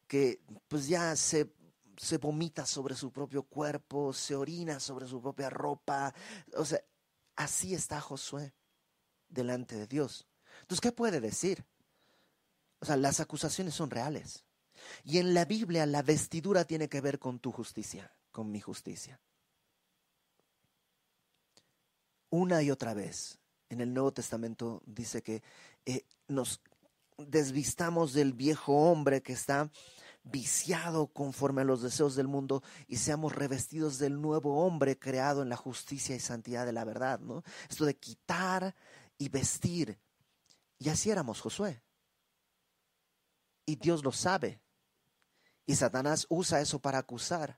que 0.07 0.41
pues 0.67 0.87
ya 0.87 1.15
se, 1.15 1.53
se 1.97 2.17
vomita 2.17 2.65
sobre 2.65 2.95
su 2.95 3.11
propio 3.11 3.43
cuerpo, 3.43 4.11
se 4.11 4.35
orina 4.35 4.79
sobre 4.79 5.07
su 5.07 5.21
propia 5.21 5.49
ropa. 5.49 6.13
O 6.55 6.65
sea, 6.65 6.81
así 7.35 7.73
está 7.73 8.01
Josué 8.01 8.53
delante 9.29 9.75
de 9.75 9.87
Dios. 9.87 10.27
Entonces, 10.61 10.81
¿qué 10.81 10.91
puede 10.91 11.21
decir? 11.21 11.65
O 12.79 12.85
sea, 12.85 12.97
las 12.97 13.19
acusaciones 13.19 13.73
son 13.75 13.89
reales. 13.89 14.43
Y 15.03 15.17
en 15.17 15.33
la 15.33 15.45
Biblia 15.45 15.85
la 15.85 16.01
vestidura 16.01 16.65
tiene 16.65 16.89
que 16.89 17.01
ver 17.01 17.19
con 17.19 17.39
tu 17.39 17.51
justicia, 17.51 18.13
con 18.31 18.51
mi 18.51 18.59
justicia. 18.59 19.19
Una 22.29 22.61
y 22.61 22.71
otra 22.71 22.93
vez 22.93 23.39
en 23.69 23.81
el 23.81 23.93
Nuevo 23.93 24.13
Testamento 24.13 24.81
dice 24.85 25.21
que 25.21 25.43
eh, 25.85 26.05
nos 26.27 26.61
desvistamos 27.17 28.13
del 28.13 28.33
viejo 28.33 28.73
hombre 28.89 29.21
que 29.21 29.33
está 29.33 29.69
viciado 30.23 31.07
conforme 31.07 31.61
a 31.61 31.65
los 31.65 31.81
deseos 31.81 32.15
del 32.15 32.27
mundo 32.27 32.63
y 32.87 32.97
seamos 32.97 33.35
revestidos 33.35 33.97
del 33.97 34.21
nuevo 34.21 34.63
hombre 34.65 34.97
creado 34.97 35.41
en 35.41 35.49
la 35.49 35.57
justicia 35.57 36.15
y 36.15 36.19
santidad 36.19 36.65
de 36.65 36.73
la 36.73 36.85
verdad, 36.85 37.19
¿no? 37.19 37.43
Esto 37.69 37.85
de 37.85 37.97
quitar 37.97 38.75
y 39.17 39.29
vestir. 39.29 39.99
Y 40.77 40.89
así 40.89 41.09
éramos 41.09 41.41
Josué. 41.41 41.81
Y 43.65 43.75
Dios 43.75 44.03
lo 44.03 44.11
sabe. 44.11 44.59
Y 45.71 45.75
Satanás 45.75 46.25
usa 46.27 46.59
eso 46.59 46.79
para 46.79 46.97
acusar. 46.97 47.57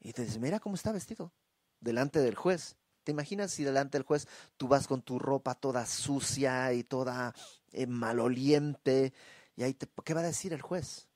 Y 0.00 0.12
te 0.12 0.22
dice, 0.22 0.38
mira 0.38 0.60
cómo 0.60 0.74
está 0.74 0.92
vestido 0.92 1.32
delante 1.80 2.18
del 2.20 2.34
juez. 2.34 2.76
¿Te 3.04 3.12
imaginas 3.12 3.52
si 3.52 3.64
delante 3.64 3.96
del 3.96 4.06
juez 4.06 4.28
tú 4.58 4.68
vas 4.68 4.86
con 4.86 5.00
tu 5.00 5.18
ropa 5.18 5.54
toda 5.54 5.86
sucia 5.86 6.74
y 6.74 6.84
toda 6.84 7.34
eh, 7.72 7.86
maloliente? 7.86 9.14
Y 9.56 9.62
ahí 9.62 9.72
te, 9.72 9.88
¿qué 10.04 10.12
va 10.12 10.20
a 10.20 10.24
decir 10.24 10.52
el 10.52 10.60
juez? 10.60 11.08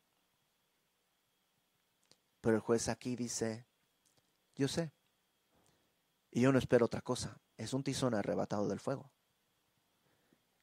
Pero 2.41 2.57
el 2.57 2.63
juez 2.63 2.89
aquí 2.89 3.15
dice, 3.15 3.67
yo 4.55 4.69
sé. 4.69 4.91
Y 6.31 6.41
yo 6.41 6.51
no 6.51 6.59
espero 6.59 6.87
otra 6.87 7.03
cosa. 7.03 7.39
Es 7.59 7.75
un 7.75 7.85
tizón 7.85 8.15
arrebatado 8.15 8.69
del 8.69 8.81
fuego. 8.81 9.13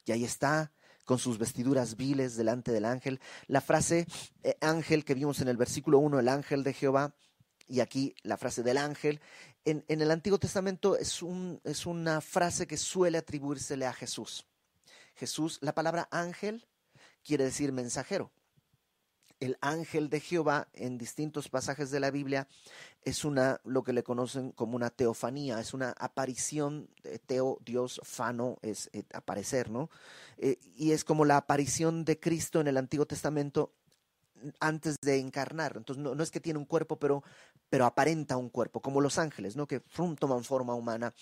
Y 0.03 0.13
ahí 0.13 0.23
está 0.23 0.73
con 1.05 1.19
sus 1.19 1.37
vestiduras 1.37 1.97
viles 1.97 2.35
delante 2.35 2.71
del 2.71 2.85
ángel. 2.85 3.19
La 3.47 3.61
frase 3.61 4.07
eh, 4.43 4.57
ángel 4.61 5.05
que 5.05 5.13
vimos 5.13 5.41
en 5.41 5.47
el 5.47 5.57
versículo 5.57 5.99
1, 5.99 6.19
el 6.19 6.27
ángel 6.27 6.63
de 6.63 6.73
Jehová, 6.73 7.15
y 7.67 7.79
aquí 7.79 8.15
la 8.23 8.37
frase 8.37 8.63
del 8.63 8.77
ángel, 8.77 9.21
en, 9.63 9.85
en 9.87 10.01
el 10.01 10.11
Antiguo 10.11 10.39
Testamento 10.39 10.97
es, 10.97 11.21
un, 11.21 11.61
es 11.63 11.85
una 11.85 12.21
frase 12.21 12.67
que 12.67 12.77
suele 12.77 13.17
atribuírsele 13.17 13.85
a 13.85 13.93
Jesús. 13.93 14.45
Jesús, 15.15 15.59
la 15.61 15.73
palabra 15.73 16.07
ángel 16.11 16.67
quiere 17.23 17.43
decir 17.43 17.71
mensajero 17.71 18.31
el 19.41 19.57
ángel 19.59 20.09
de 20.09 20.21
Jehová 20.21 20.69
en 20.73 20.97
distintos 20.97 21.49
pasajes 21.49 21.91
de 21.91 21.99
la 21.99 22.11
Biblia 22.11 22.47
es 23.03 23.25
una 23.25 23.59
lo 23.65 23.83
que 23.83 23.91
le 23.91 24.03
conocen 24.03 24.51
como 24.51 24.75
una 24.75 24.91
teofanía, 24.91 25.59
es 25.59 25.73
una 25.73 25.89
aparición, 25.97 26.87
teo, 27.25 27.57
Dios, 27.65 27.99
fano, 28.03 28.59
es 28.61 28.89
eh, 28.93 29.03
aparecer, 29.13 29.71
¿no? 29.71 29.89
Eh, 30.37 30.59
y 30.77 30.91
es 30.91 31.03
como 31.03 31.25
la 31.25 31.37
aparición 31.37 32.05
de 32.05 32.19
Cristo 32.19 32.61
en 32.61 32.67
el 32.67 32.77
Antiguo 32.77 33.07
Testamento 33.07 33.73
antes 34.59 34.95
de 35.01 35.17
encarnar. 35.19 35.73
Entonces, 35.75 36.03
no, 36.03 36.21
es 36.21 36.31
que 36.31 36.39
tiene 36.39 36.59
un 36.59 36.65
cuerpo, 36.65 36.97
pero, 36.97 37.23
pero 37.69 37.85
aparenta 37.85 38.37
un 38.37 38.49
cuerpo, 38.49 38.81
como 38.81 39.01
los 39.01 39.17
ángeles, 39.17 39.55
¿no? 39.55 39.67
Que 39.67 39.81
toman 40.19 40.43
forma 40.43 40.75
humana. 40.75 41.13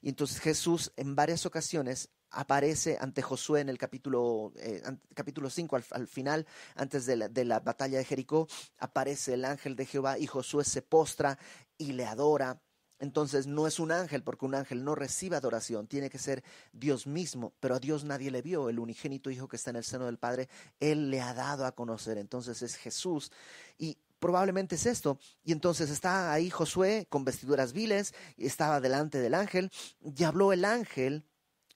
Y 0.00 0.08
entonces 0.08 0.40
Jesús 0.40 0.92
en 0.96 1.14
varias 1.14 1.46
ocasiones 1.46 2.10
aparece 2.34 2.98
ante 3.00 3.22
Josué 3.22 3.60
en 3.60 3.68
el 3.68 3.78
capítulo, 3.78 4.52
eh, 4.56 4.82
capítulo 5.14 5.50
5, 5.50 5.76
al, 5.90 6.06
final, 6.06 6.46
antes 6.74 7.06
de 7.06 7.16
la, 7.16 7.28
de 7.28 7.44
la 7.44 7.60
batalla 7.60 7.98
de 7.98 8.04
Jericó, 8.04 8.46
aparece 8.78 9.34
el 9.34 9.44
ángel 9.44 9.76
de 9.76 9.86
Jehová 9.86 10.18
y 10.18 10.26
Josué 10.26 10.64
se 10.64 10.82
postra 10.82 11.38
y 11.78 11.92
le 11.92 12.06
adora. 12.06 12.60
Entonces 13.00 13.46
no 13.46 13.66
es 13.66 13.80
un 13.80 13.92
ángel, 13.92 14.22
porque 14.22 14.46
un 14.46 14.54
ángel 14.54 14.84
no 14.84 14.94
recibe 14.94 15.36
adoración, 15.36 15.86
tiene 15.86 16.08
que 16.10 16.18
ser 16.18 16.44
Dios 16.72 17.06
mismo, 17.06 17.52
pero 17.60 17.74
a 17.74 17.80
Dios 17.80 18.04
nadie 18.04 18.30
le 18.30 18.40
vio, 18.40 18.68
el 18.68 18.78
unigénito 18.78 19.30
Hijo 19.30 19.48
que 19.48 19.56
está 19.56 19.70
en 19.70 19.76
el 19.76 19.84
seno 19.84 20.06
del 20.06 20.18
Padre, 20.18 20.48
Él 20.80 21.10
le 21.10 21.20
ha 21.20 21.34
dado 21.34 21.66
a 21.66 21.72
conocer, 21.72 22.18
entonces 22.18 22.62
es 22.62 22.76
Jesús. 22.76 23.32
Y 23.78 23.98
probablemente 24.20 24.76
es 24.76 24.86
esto. 24.86 25.18
Y 25.44 25.52
entonces 25.52 25.90
está 25.90 26.32
ahí 26.32 26.48
Josué 26.50 27.06
con 27.10 27.24
vestiduras 27.24 27.72
viles, 27.72 28.14
estaba 28.38 28.80
delante 28.80 29.18
del 29.18 29.34
ángel, 29.34 29.70
y 30.00 30.24
habló 30.24 30.52
el 30.52 30.64
ángel 30.64 31.24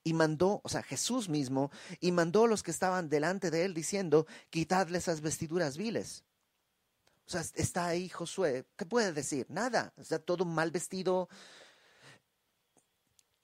y 0.09 0.15
mandó, 0.15 0.63
o 0.65 0.69
sea, 0.71 0.83
Jesús 0.83 1.29
mismo, 1.29 1.71
y 2.01 2.13
mandó 2.13 2.45
a 2.45 2.49
los 2.49 2.63
que 2.63 2.71
estaban 2.71 3.11
delante 3.11 3.51
de 3.51 3.67
él 3.67 3.75
diciendo, 3.75 4.27
quitadle 4.49 4.97
esas 4.97 5.21
vestiduras 5.21 5.77
viles. 5.77 6.25
O 7.27 7.31
sea, 7.31 7.43
está 7.57 7.89
ahí 7.89 8.09
Josué, 8.09 8.65
¿qué 8.75 8.87
puede 8.87 9.13
decir? 9.13 9.45
Nada, 9.51 9.93
está 9.99 10.19
todo 10.19 10.47
mal 10.47 10.71
vestido. 10.71 11.29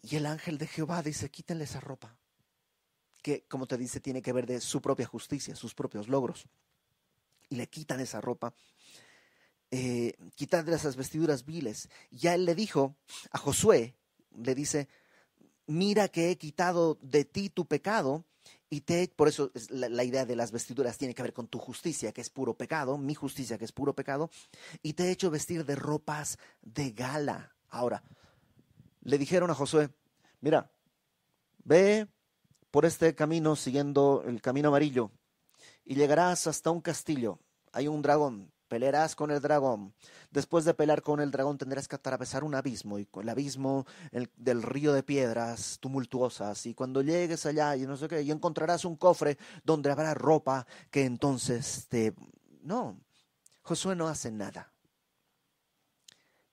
Y 0.00 0.16
el 0.16 0.24
ángel 0.24 0.57
de 0.57 0.66
Jehová 0.66 1.03
dice, 1.03 1.31
quítenle 1.31 1.64
esa 1.64 1.81
ropa, 1.81 2.16
que 3.20 3.44
como 3.46 3.66
te 3.66 3.77
dice, 3.77 4.00
tiene 4.00 4.22
que 4.22 4.33
ver 4.33 4.46
de 4.46 4.59
su 4.62 4.81
propia 4.81 5.05
justicia, 5.05 5.55
sus 5.55 5.74
propios 5.74 6.09
logros. 6.09 6.46
Y 7.50 7.57
le 7.57 7.66
quitan 7.68 8.00
esa 8.00 8.22
ropa. 8.22 8.55
Eh, 9.70 10.14
quitadle 10.35 10.77
esas 10.77 10.96
vestiduras 10.96 11.44
viles. 11.44 11.90
Ya 12.11 12.35
él 12.35 12.46
le 12.46 12.55
dijo 12.55 12.96
a 13.33 13.38
Josué, 13.38 13.96
le 14.35 14.55
dice, 14.55 14.88
mira 15.66 16.09
que 16.09 16.31
he 16.31 16.38
quitado 16.38 16.98
de 17.03 17.24
ti 17.24 17.50
tu 17.50 17.66
pecado 17.66 18.24
y 18.70 18.81
te, 18.81 19.07
por 19.09 19.29
eso 19.29 19.53
la, 19.68 20.05
idea 20.05 20.27
de 20.27 20.37
las 20.37 20.50
vestiduras 20.50 20.98
tiene 20.98 21.14
que 21.14 21.22
ver 21.22 21.33
con 21.33 21.46
tu 21.46 21.59
justicia, 21.59 22.12
que 22.12 22.20
es 22.20 22.31
puro 22.31 22.55
pecado, 22.55 22.98
mi 22.98 23.14
justicia, 23.14 23.57
que 23.57 23.64
es 23.64 23.72
puro 23.72 23.94
pecado, 23.94 24.31
y 24.83 24.94
te 24.94 25.05
he 25.05 25.11
hecho 25.11 25.31
vestir 25.31 25.64
de 25.64 25.77
ropas 25.77 26.38
de 26.62 26.90
gala. 26.90 27.55
Ahora, 27.68 28.03
le 29.03 29.18
dijeron 29.18 29.50
a 29.50 29.55
Josué, 29.55 29.90
mira, 30.40 30.70
ve 31.62 32.09
por 32.70 32.85
este 32.85 33.14
camino 33.14 33.55
siguiendo 33.55 34.24
el 34.27 34.40
camino 34.42 34.68
amarillo 34.68 35.12
y 35.85 35.94
llegarás 35.94 36.46
hasta 36.46 36.70
un 36.70 36.81
castillo. 36.81 37.38
Hay 37.72 37.87
un 37.87 38.03
dragón, 38.03 38.50
pelearás 38.74 39.14
con 39.14 39.30
el 39.30 39.40
dragón. 39.40 39.94
Después 40.32 40.64
de 40.64 40.74
pelear 40.74 41.00
con 41.00 41.20
el 41.20 41.30
dragón 41.30 41.58
tendrás 41.58 41.87
que 41.87 41.94
atravesar 41.94 42.42
un 42.42 42.56
abismo, 42.56 42.98
y 42.98 43.06
el 43.22 43.28
abismo 43.28 43.87
del 44.10 44.64
río 44.64 44.92
de 44.92 45.04
piedras 45.04 45.78
tumultuosas. 45.78 46.66
Y 46.66 46.74
cuando 46.74 47.00
llegues 47.00 47.46
allá 47.46 47.76
y 47.76 47.87
no 47.87 47.96
sé 47.96 48.08
qué, 48.08 48.22
y 48.22 48.32
encontrarás 48.32 48.84
un 48.84 48.96
cofre 48.96 49.38
donde 49.62 49.92
habrá 49.92 50.12
ropa 50.12 50.66
que 50.90 51.04
entonces 51.04 51.87
te... 51.88 52.14
No, 52.62 53.00
Josué 53.62 53.94
no 53.94 54.08
hace 54.08 54.32
nada. 54.32 54.72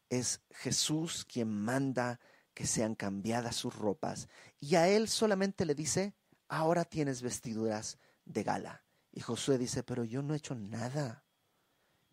Es 0.08 0.42
Jesús 0.52 1.26
quien 1.26 1.50
manda 1.50 2.20
que 2.54 2.68
sean 2.68 2.94
cambiadas 2.94 3.56
sus 3.56 3.76
ropas. 3.76 4.30
Y 4.60 4.76
a 4.76 4.88
él 4.90 5.08
solamente 5.08 5.66
le 5.66 5.74
dice, 5.74 6.14
ahora 6.50 6.86
tienes 6.86 7.24
vestiduras 7.24 7.98
de 8.26 8.44
gala. 8.44 8.84
Y 9.12 9.22
Josué 9.22 9.58
dice, 9.58 9.82
pero 9.82 10.04
yo 10.04 10.22
no 10.22 10.36
he 10.36 10.38
hecho 10.38 10.54
nada 10.54 11.26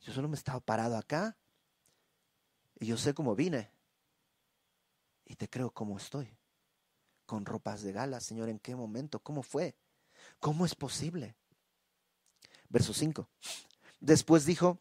Yo 0.01 0.13
solo 0.13 0.29
me 0.29 0.37
estaba 0.37 0.61
parado 0.61 0.97
acá 0.97 1.37
y 2.79 2.87
yo 2.87 2.97
sé 2.97 3.15
cómo 3.15 3.35
vine. 3.35 3.71
Y 5.25 5.37
te 5.37 5.49
creo 5.49 5.71
cómo 5.71 5.97
estoy. 5.97 6.35
Con 7.27 7.45
ropas 7.45 7.83
de 7.83 7.93
gala, 7.93 8.21
Señor, 8.21 8.49
¿en 8.49 8.59
qué 8.59 8.75
momento? 8.75 9.23
¿Cómo 9.23 9.43
fue? 9.43 9.77
¿Cómo 10.41 10.65
es 10.65 10.75
posible? 10.75 11.37
Verso 12.69 12.95
5. 12.95 13.29
Después 14.01 14.47
dijo, 14.47 14.81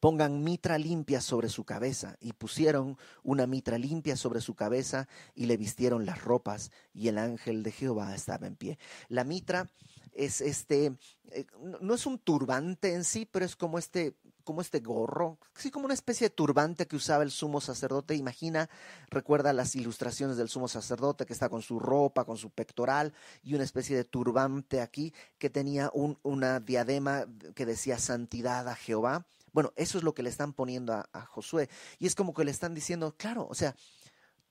pongan 0.00 0.42
mitra 0.42 0.78
limpia 0.78 1.20
sobre 1.20 1.48
su 1.48 1.64
cabeza. 1.64 2.16
Y 2.20 2.32
pusieron 2.32 2.96
una 3.22 3.46
mitra 3.46 3.78
limpia 3.78 4.16
sobre 4.16 4.40
su 4.40 4.54
cabeza 4.54 5.08
y 5.34 5.46
le 5.46 5.56
vistieron 5.56 6.06
las 6.06 6.22
ropas 6.22 6.70
y 6.92 7.08
el 7.08 7.18
ángel 7.18 7.62
de 7.62 7.72
Jehová 7.72 8.14
estaba 8.14 8.46
en 8.46 8.56
pie. 8.56 8.78
La 9.08 9.24
mitra 9.24 9.68
es 10.12 10.40
este, 10.40 10.96
eh, 11.30 11.46
no 11.80 11.94
es 11.94 12.06
un 12.06 12.18
turbante 12.18 12.94
en 12.94 13.04
sí, 13.04 13.26
pero 13.30 13.44
es 13.44 13.56
como 13.56 13.78
este, 13.78 14.14
como 14.44 14.60
este 14.60 14.80
gorro, 14.80 15.38
así 15.56 15.70
como 15.70 15.86
una 15.86 15.94
especie 15.94 16.28
de 16.28 16.34
turbante 16.34 16.86
que 16.86 16.96
usaba 16.96 17.24
el 17.24 17.30
sumo 17.30 17.60
sacerdote. 17.60 18.14
Imagina, 18.14 18.68
recuerda 19.08 19.52
las 19.52 19.74
ilustraciones 19.74 20.36
del 20.36 20.48
sumo 20.48 20.68
sacerdote 20.68 21.26
que 21.26 21.32
está 21.32 21.48
con 21.48 21.62
su 21.62 21.78
ropa, 21.78 22.24
con 22.24 22.36
su 22.36 22.50
pectoral 22.50 23.12
y 23.42 23.54
una 23.54 23.64
especie 23.64 23.96
de 23.96 24.04
turbante 24.04 24.80
aquí 24.80 25.12
que 25.38 25.50
tenía 25.50 25.90
un, 25.94 26.18
una 26.22 26.60
diadema 26.60 27.26
que 27.54 27.66
decía 27.66 27.98
santidad 27.98 28.68
a 28.68 28.76
Jehová. 28.76 29.26
Bueno, 29.52 29.72
eso 29.76 29.98
es 29.98 30.04
lo 30.04 30.14
que 30.14 30.22
le 30.22 30.30
están 30.30 30.52
poniendo 30.52 30.92
a, 30.92 31.26
Josué. 31.26 31.68
Y 31.98 32.06
es 32.06 32.14
como 32.14 32.34
que 32.34 32.44
le 32.44 32.50
están 32.50 32.74
diciendo, 32.74 33.14
claro, 33.16 33.46
o 33.48 33.54
sea, 33.54 33.74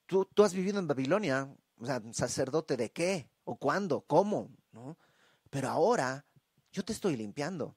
tú, 0.06 0.26
tú 0.26 0.44
has 0.44 0.54
vivido 0.54 0.80
en 0.80 0.88
Babilonia, 0.88 1.54
o 1.78 1.86
sea, 1.86 2.02
sacerdote 2.14 2.78
de 2.78 2.92
qué, 2.92 3.30
o 3.44 3.58
cuándo, 3.58 4.02
cómo, 4.02 4.50
¿no? 4.72 4.98
Pero 5.50 5.70
ahora 5.70 6.26
yo 6.72 6.84
te 6.84 6.94
estoy 6.94 7.16
limpiando. 7.16 7.76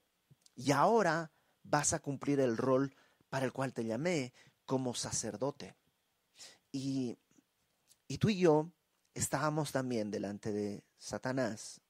Y 0.55 0.73
ahora 0.73 1.31
vas 1.69 1.93
a 1.93 2.01
cumplir 2.01 2.41
el 2.41 2.57
rol 2.57 2.95
para 3.29 3.45
el 3.45 3.53
cual 3.53 3.73
te 3.73 3.85
llamé 3.85 4.33
como 4.65 4.95
sacerdote. 4.95 5.75
Y, 6.73 7.19
tú 8.19 8.29
y 8.29 8.39
yo 8.39 8.71
estábamos 9.15 9.73
también 9.73 10.11
delante 10.11 10.53
de 10.53 10.85
Satanás, 10.99 11.81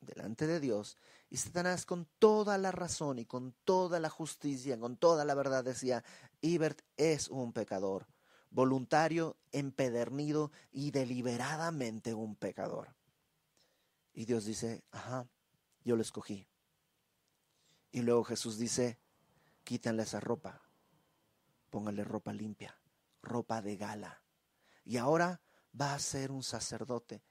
delante 0.00 0.46
de 0.46 0.60
Dios, 0.60 0.96
y 1.30 1.36
Satanás 1.36 1.84
con 1.84 2.08
toda 2.18 2.58
la 2.58 2.72
razón 2.72 3.18
y 3.18 3.26
con 3.26 3.54
toda 3.64 4.00
la 4.00 4.08
justicia, 4.08 4.78
con 4.78 4.96
toda 4.96 5.24
la 5.24 5.34
verdad 5.34 5.64
decía, 5.64 6.04
Ibert 6.40 6.80
es 6.96 7.28
un 7.28 7.52
pecador, 7.52 8.06
voluntario, 8.50 9.36
empedernido 9.52 10.52
y 10.70 10.90
deliberadamente 10.90 12.14
un 12.14 12.36
pecador. 12.36 12.94
Y 14.12 14.26
Dios 14.26 14.44
dice, 14.44 14.84
ajá, 14.90 15.28
yo 15.82 15.96
lo 15.96 16.02
escogí. 16.02 16.46
Y 17.90 18.02
luego 18.02 18.24
Jesús 18.24 18.58
dice, 18.58 18.98
quítanle 19.64 20.02
esa 20.02 20.20
ropa, 20.20 20.62
pónganle 21.70 22.04
ropa 22.04 22.32
limpia, 22.32 22.78
ropa 23.22 23.62
de 23.62 23.76
gala. 23.76 24.22
Y 24.84 24.98
ahora 24.98 25.40
va 25.78 25.94
a 25.94 25.98
ser 25.98 26.30
un 26.30 26.42
sacerdote. 26.42 27.22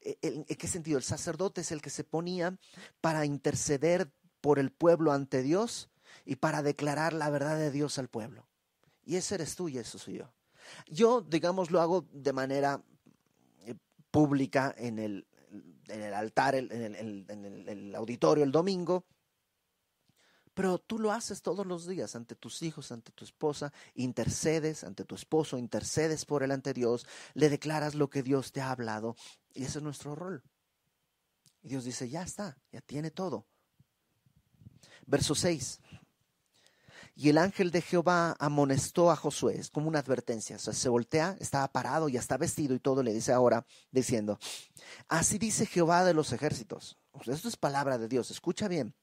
E, 0.00 0.18
¿En 0.22 0.44
qué 0.44 0.68
sentido? 0.68 0.98
El 0.98 1.04
sacerdote 1.04 1.60
es 1.60 1.72
el 1.72 1.82
que 1.82 1.90
se 1.90 2.04
ponía 2.04 2.58
para 3.00 3.24
interceder 3.24 4.12
por 4.40 4.58
el 4.58 4.70
pueblo 4.72 5.12
ante 5.12 5.42
Dios 5.42 5.90
y 6.24 6.36
para 6.36 6.62
declarar 6.62 7.12
la 7.12 7.30
verdad 7.30 7.56
de 7.56 7.70
Dios 7.70 7.98
al 7.98 8.08
pueblo. 8.08 8.48
Y 9.04 9.16
ese 9.16 9.34
eres 9.36 9.56
tú 9.56 9.68
y 9.68 9.78
eso 9.78 9.98
soy 9.98 10.18
yo. 10.18 10.32
Yo, 10.86 11.20
digamos, 11.22 11.70
lo 11.70 11.80
hago 11.80 12.06
de 12.12 12.32
manera 12.32 12.82
eh, 13.60 13.74
pública 14.10 14.74
en 14.76 14.98
el, 14.98 15.26
en 15.88 16.02
el 16.02 16.14
altar, 16.14 16.54
en 16.54 16.70
el, 16.70 17.94
auditorio 17.94 18.44
el 18.44 18.52
domingo, 18.52 19.04
pero 20.54 20.78
tú 20.78 20.98
lo 20.98 21.12
haces 21.12 21.42
todos 21.42 21.66
los 21.66 21.86
días 21.86 22.14
ante 22.14 22.34
tus 22.34 22.62
hijos, 22.62 22.92
ante 22.92 23.12
tu 23.12 23.24
esposa, 23.24 23.72
intercedes 23.94 24.84
ante 24.84 25.04
tu 25.04 25.14
esposo, 25.14 25.58
intercedes 25.58 26.24
por 26.24 26.42
él 26.42 26.50
ante 26.50 26.74
Dios, 26.74 27.06
le 27.34 27.48
declaras 27.48 27.94
lo 27.94 28.10
que 28.10 28.22
Dios 28.22 28.52
te 28.52 28.60
ha 28.60 28.70
hablado 28.70 29.16
y 29.54 29.64
ese 29.64 29.78
es 29.78 29.84
nuestro 29.84 30.14
rol. 30.14 30.42
Y 31.62 31.68
Dios 31.68 31.84
dice, 31.84 32.08
ya 32.08 32.22
está, 32.22 32.58
ya 32.70 32.80
tiene 32.80 33.10
todo. 33.10 33.46
Verso 35.06 35.34
6. 35.34 35.80
Y 37.14 37.28
el 37.28 37.38
ángel 37.38 37.70
de 37.70 37.82
Jehová 37.82 38.34
amonestó 38.38 39.10
a 39.10 39.16
Josué, 39.16 39.58
es 39.58 39.70
como 39.70 39.88
una 39.88 39.98
advertencia, 39.98 40.56
o 40.56 40.58
sea, 40.58 40.72
se 40.72 40.88
voltea, 40.88 41.36
estaba 41.40 41.68
parado, 41.68 42.08
ya 42.08 42.20
está 42.20 42.38
vestido 42.38 42.74
y 42.74 42.78
todo, 42.78 43.02
le 43.02 43.12
dice 43.12 43.32
ahora, 43.32 43.66
diciendo, 43.90 44.38
así 45.08 45.36
dice 45.36 45.66
Jehová 45.66 46.04
de 46.04 46.14
los 46.14 46.32
ejércitos, 46.32 46.98
esto 47.26 47.48
es 47.48 47.56
palabra 47.58 47.98
de 47.98 48.08
Dios, 48.08 48.30
escucha 48.30 48.66
bien, 48.66 48.94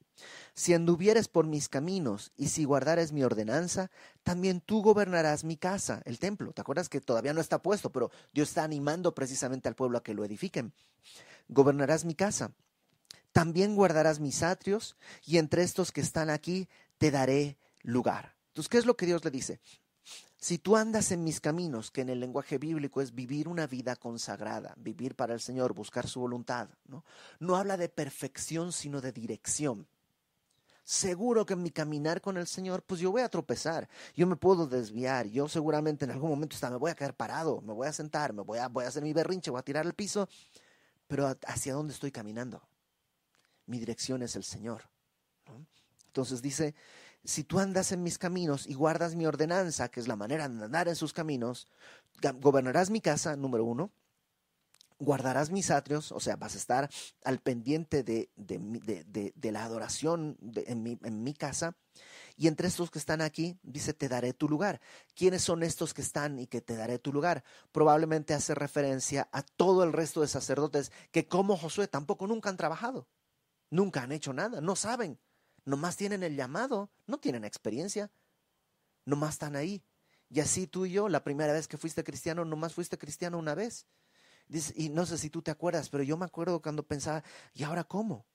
si 0.54 0.74
anduvieres 0.74 1.28
por 1.28 1.46
mis 1.46 1.70
caminos 1.70 2.32
y 2.38 2.50
si 2.50 2.66
guardares 2.66 3.12
mi 3.12 3.24
ordenanza, 3.24 3.92
también 4.24 4.62
tú 4.62 4.82
gobernarás 4.82 5.44
mi 5.44 5.58
casa, 5.58 6.02
el 6.06 6.20
templo. 6.20 6.52
¿Te 6.54 6.62
acuerdas 6.62 6.90
que 6.90 7.02
todavía 7.02 7.34
no 7.34 7.42
está 7.42 7.62
puesto, 7.62 7.92
pero 7.92 8.12
Dios 8.34 8.50
está 8.50 8.64
animando 8.64 9.14
precisamente 9.14 9.68
al 9.68 9.76
pueblo 9.76 9.98
a 9.98 10.04
que 10.04 10.14
lo 10.14 10.26
edifiquen? 10.26 10.74
Gobernarás 11.48 12.06
mi 12.06 12.16
casa. 12.16 12.52
También 13.32 13.76
guardarás 13.76 14.20
mis 14.20 14.44
atrios 14.44 14.96
y 15.26 15.38
entre 15.38 15.64
estos 15.64 15.92
que 15.92 16.02
están 16.02 16.30
aquí 16.30 16.68
te 16.98 17.12
daré 17.12 17.58
lugar. 17.82 18.36
Entonces, 18.48 18.70
¿qué 18.70 18.78
es 18.78 18.86
lo 18.86 18.98
que 18.98 19.06
Dios 19.06 19.24
le 19.24 19.32
dice? 19.32 19.60
Si 20.42 20.58
tú 20.58 20.78
andas 20.78 21.12
en 21.12 21.24
mis 21.26 21.42
caminos, 21.42 21.92
que 21.92 22.00
en 22.00 22.10
el 22.10 22.22
lenguaje 22.22 22.58
bíblico 22.58 23.02
es 23.02 23.14
vivir 23.14 23.50
una 23.50 23.68
vida 23.68 23.98
consagrada, 23.98 24.74
vivir 24.78 25.16
para 25.16 25.34
el 25.34 25.42
Señor, 25.42 25.74
buscar 25.74 26.08
su 26.08 26.22
voluntad, 26.22 26.70
¿no? 26.86 27.04
No 27.40 27.58
habla 27.58 27.76
de 27.76 27.90
perfección, 27.90 28.72
sino 28.72 29.02
de 29.02 29.12
dirección. 29.12 29.86
Seguro 30.90 31.46
que 31.46 31.54
en 31.54 31.62
mi 31.62 31.70
caminar 31.70 32.20
con 32.20 32.36
el 32.38 32.48
Señor, 32.48 32.82
pues 32.82 33.00
yo 33.00 33.12
voy 33.12 33.22
a 33.22 33.30
tropezar, 33.30 33.88
yo 34.16 34.26
me 34.26 34.36
puedo 34.36 34.66
desviar, 34.66 35.28
yo 35.28 35.48
seguramente 35.48 36.06
en 36.06 36.10
algún 36.10 36.32
momento 36.32 36.56
hasta 36.56 36.72
me 36.72 36.78
voy 36.78 36.90
a 36.90 36.96
quedar 36.96 37.16
parado, 37.16 37.62
me 37.62 37.74
voy 37.74 37.88
a 37.88 37.94
sentar, 37.94 38.34
me 38.34 38.42
voy 38.42 38.58
a, 38.58 38.70
voy 38.70 38.86
a 38.86 38.88
hacer 38.88 39.04
mi 39.04 39.14
berrinche, 39.14 39.52
voy 39.52 39.60
a 39.60 39.64
tirar 39.64 39.86
al 39.86 39.94
piso, 39.94 40.28
pero 41.08 41.32
¿hacia 41.46 41.76
dónde 41.76 41.94
estoy 41.94 42.12
caminando? 42.12 42.68
Mi 43.68 43.78
dirección 43.78 44.24
es 44.24 44.36
el 44.36 44.44
Señor. 44.44 44.90
Entonces 46.08 46.42
dice, 46.42 46.74
si 47.24 47.44
tú 47.44 47.60
andas 47.60 47.92
en 47.92 48.02
mis 48.02 48.18
caminos 48.18 48.66
y 48.66 48.74
guardas 48.74 49.14
mi 49.14 49.28
ordenanza, 49.28 49.90
que 49.90 50.00
es 50.00 50.08
la 50.08 50.16
manera 50.16 50.50
de 50.50 50.66
andar 50.66 50.88
en 50.88 50.96
sus 50.96 51.14
caminos, 51.14 51.68
gobernarás 52.42 52.90
mi 52.90 53.00
casa, 53.00 53.36
número 53.36 53.64
uno, 53.64 53.92
guardarás 55.00 55.50
mis 55.50 55.72
atrios, 55.72 56.12
o 56.12 56.20
sea, 56.20 56.36
vas 56.36 56.56
a 56.56 56.58
estar 56.58 56.90
al 57.24 57.40
pendiente 57.40 58.04
de, 58.04 58.30
de, 58.36 59.52
la 59.52 59.64
adoración 59.64 60.38
en, 60.68 60.84
mi, 60.84 61.00
en 61.04 61.24
mi 61.24 61.34
casa. 61.34 61.76
Y 62.38 62.48
entre 62.48 62.68
estos 62.68 62.92
que 62.92 63.00
están 63.00 63.22
aquí, 63.22 63.58
dice, 63.64 63.94
te 63.94 64.08
daré 64.08 64.34
tu 64.34 64.48
lugar. 64.48 64.80
¿Quiénes 65.16 65.42
son 65.42 65.64
estos 65.64 65.94
que 65.94 66.02
están 66.02 66.40
y 66.40 66.48
que 66.48 66.62
te 66.62 66.76
daré 66.76 67.00
tu 67.00 67.12
lugar? 67.12 67.44
Probablemente 67.72 68.34
hace 68.34 68.56
referencia 68.56 69.28
a 69.32 69.42
todo 69.42 69.84
el 69.84 69.92
resto 69.92 70.22
de 70.22 70.28
sacerdotes 70.28 70.92
que 71.12 71.28
como 71.28 71.58
Josué 71.58 71.88
tampoco 71.88 72.28
nunca 72.28 72.50
han 72.50 72.58
trabajado, 72.58 73.08
nunca 73.70 74.04
han 74.04 74.12
hecho 74.12 74.34
nada, 74.34 74.62
no 74.62 74.76
saben 74.76 75.20
nomás 75.70 75.96
tienen 75.96 76.24
el 76.24 76.36
llamado, 76.36 76.92
no 77.06 77.20
tienen 77.20 77.46
experiencia, 77.46 78.12
nomás 79.06 79.34
están 79.34 79.56
ahí. 79.56 79.84
Y 80.30 80.42
así 80.42 80.68
tú 80.68 80.86
y 80.86 80.92
yo, 80.92 81.10
la 81.10 81.24
primera 81.24 81.54
vez 81.54 81.68
que 81.68 81.78
fuiste 81.78 82.04
cristiano, 82.04 82.46
nomás 82.46 82.74
fuiste 82.74 82.98
cristiano 82.98 83.38
una 83.38 83.56
vez. 83.56 83.88
Y 84.76 84.90
no 84.90 85.06
sé 85.06 85.18
si 85.18 85.30
tú 85.30 85.42
te 85.42 85.52
acuerdas, 85.52 85.90
pero 85.90 86.04
yo 86.04 86.18
me 86.18 86.26
acuerdo 86.26 86.62
cuando 86.62 86.84
pensaba, 86.84 87.24
¿y 87.54 87.64
ahora 87.64 87.84
cómo? 87.84 88.26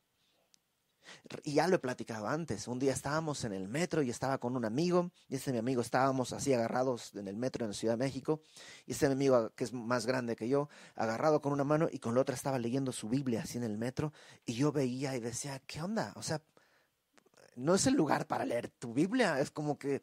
Y 1.43 1.55
ya 1.55 1.69
lo 1.69 1.77
he 1.77 1.79
platicado 1.79 2.29
antes. 2.29 2.67
Un 2.69 2.79
día 2.79 2.93
estábamos 2.93 3.45
en 3.45 3.53
el 3.53 3.69
metro 3.69 4.03
y 4.03 4.11
estaba 4.11 4.39
con 4.39 4.57
un 4.57 4.65
amigo, 4.65 5.11
y 5.29 5.37
este 5.37 5.53
mi 5.53 5.59
amigo 5.59 5.81
estábamos 5.81 6.33
así 6.33 6.53
agarrados 6.53 7.15
en 7.15 7.29
el 7.29 7.37
metro 7.37 7.65
en 7.65 7.71
la 7.71 7.75
Ciudad 7.75 7.95
de 7.95 8.05
México, 8.05 8.41
y 8.87 8.93
este 8.93 9.07
mi 9.09 9.13
amigo, 9.13 9.51
que 9.55 9.65
es 9.65 9.73
más 9.73 10.07
grande 10.07 10.37
que 10.37 10.49
yo, 10.49 10.69
agarrado 10.95 11.41
con 11.41 11.53
una 11.53 11.65
mano 11.65 11.89
y 11.91 11.99
con 11.99 12.15
la 12.15 12.21
otra 12.21 12.35
estaba 12.35 12.59
leyendo 12.59 12.93
su 12.93 13.09
Biblia 13.09 13.43
así 13.43 13.59
en 13.59 13.65
el 13.65 13.77
metro, 13.77 14.13
y 14.47 14.55
yo 14.55 14.73
veía 14.73 15.17
y 15.17 15.21
decía, 15.21 15.61
¿qué 15.67 15.83
onda? 15.83 16.13
O 16.17 16.23
sea, 16.23 16.43
no 17.57 17.75
es 17.75 17.87
el 17.87 17.95
lugar 17.95 18.27
para 18.27 18.45
leer 18.45 18.69
tu 18.69 18.95
Biblia, 18.95 19.41
es 19.41 19.51
como 19.51 19.79
que 19.79 20.03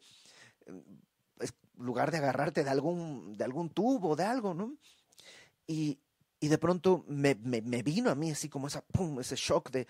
es 1.40 1.54
lugar 1.76 2.10
de 2.10 2.18
agarrarte 2.18 2.64
de 2.64 2.70
algún, 2.70 3.36
de 3.36 3.44
algún 3.44 3.70
tubo, 3.70 4.14
de 4.14 4.24
algo, 4.24 4.54
¿no? 4.54 4.76
Y, 5.66 6.00
y 6.40 6.48
de 6.48 6.58
pronto 6.58 7.04
me, 7.08 7.34
me, 7.36 7.82
vino 7.82 8.10
a 8.10 8.14
mí 8.14 8.30
así 8.30 8.48
como 8.48 8.66
esa, 8.66 8.82
pum, 8.82 9.20
ese 9.20 9.36
shock 9.36 9.70
de, 9.70 9.86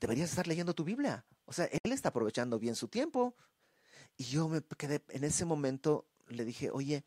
deberías 0.00 0.30
estar 0.30 0.46
leyendo 0.46 0.74
tu 0.74 0.84
Biblia. 0.84 1.24
O 1.44 1.52
sea, 1.52 1.66
él 1.66 1.92
está 1.92 2.08
aprovechando 2.08 2.58
bien 2.58 2.74
su 2.74 2.88
tiempo. 2.88 3.36
Y 4.16 4.24
yo 4.24 4.48
me 4.48 4.62
quedé, 4.62 5.02
en 5.08 5.24
ese 5.24 5.44
momento 5.44 6.08
le 6.28 6.44
dije, 6.44 6.70
oye, 6.70 7.04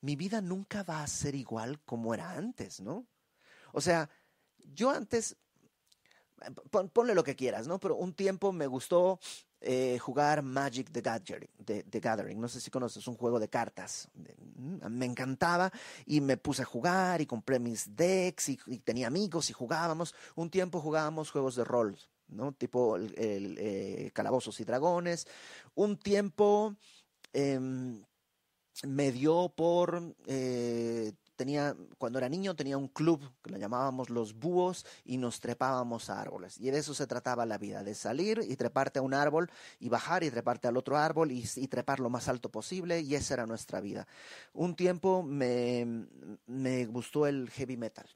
mi 0.00 0.16
vida 0.16 0.40
nunca 0.40 0.82
va 0.82 1.02
a 1.02 1.06
ser 1.06 1.34
igual 1.34 1.80
como 1.84 2.14
era 2.14 2.32
antes, 2.32 2.80
¿no? 2.80 3.06
O 3.72 3.80
sea, 3.80 4.10
yo 4.58 4.90
antes 4.90 5.36
ponle 6.92 7.14
lo 7.14 7.24
que 7.24 7.36
quieras, 7.36 7.66
¿no? 7.66 7.78
Pero 7.78 7.96
un 7.96 8.14
tiempo 8.14 8.52
me 8.52 8.66
gustó 8.66 9.20
eh, 9.64 9.98
jugar 9.98 10.42
Magic 10.42 10.90
the 10.90 11.00
Gathering, 11.00 11.48
the, 11.64 12.00
Gathering. 12.00 12.40
No 12.40 12.48
sé 12.48 12.60
si 12.60 12.70
conoces, 12.70 13.06
un 13.06 13.16
juego 13.16 13.38
de 13.38 13.48
cartas. 13.48 14.08
Mm, 14.56 14.86
me 14.90 15.06
encantaba 15.06 15.70
y 16.04 16.20
me 16.20 16.36
puse 16.36 16.62
a 16.62 16.64
jugar 16.64 17.20
y 17.20 17.26
compré 17.26 17.58
mis 17.58 17.94
decks 17.94 18.48
y, 18.48 18.56
tenía 18.78 19.06
amigos 19.06 19.50
y 19.50 19.52
jugábamos. 19.52 20.14
Un 20.34 20.50
tiempo 20.50 20.80
jugábamos 20.80 21.30
juegos 21.30 21.54
de 21.54 21.64
rol, 21.64 21.96
¿no? 22.28 22.52
Tipo 22.52 22.96
eh, 22.98 24.10
Calabozos 24.12 24.58
y 24.60 24.64
Dragones. 24.64 25.28
Un 25.74 25.96
tiempo 25.96 26.74
em, 27.32 28.02
me 28.86 29.12
dio 29.12 29.52
por 29.54 30.14
eh, 30.26 31.12
cuando 31.98 32.18
era 32.18 32.28
niño 32.28 32.54
tenía 32.54 32.76
un 32.76 32.88
club 32.88 33.20
que 33.42 33.50
lo 33.50 33.58
llamábamos 33.58 34.10
los 34.10 34.34
búhos 34.34 34.84
y 35.04 35.16
nos 35.16 35.40
trepábamos 35.40 36.10
a 36.10 36.20
árboles. 36.20 36.58
Y 36.58 36.70
de 36.70 36.78
eso 36.78 36.94
se 36.94 37.06
trataba 37.06 37.46
la 37.46 37.58
vida, 37.58 37.82
de 37.82 37.94
salir 37.94 38.40
y 38.46 38.56
treparte 38.56 38.98
a 38.98 39.02
un 39.02 39.14
árbol 39.14 39.50
y 39.78 39.88
bajar 39.88 40.24
y 40.24 40.30
treparte 40.30 40.68
al 40.68 40.76
otro 40.76 40.96
árbol 40.96 41.30
y, 41.32 41.42
trepar 41.68 42.00
lo 42.00 42.10
más 42.10 42.28
alto 42.28 42.50
posible 42.50 43.00
y 43.00 43.14
esa 43.14 43.34
era 43.34 43.46
nuestra 43.46 43.80
vida. 43.80 44.06
Un 44.52 44.74
tiempo 44.76 45.22
me, 45.22 46.06
me 46.46 46.86
gustó 46.86 47.26
el 47.26 47.48
heavy 47.50 47.76
metal. 47.76 48.06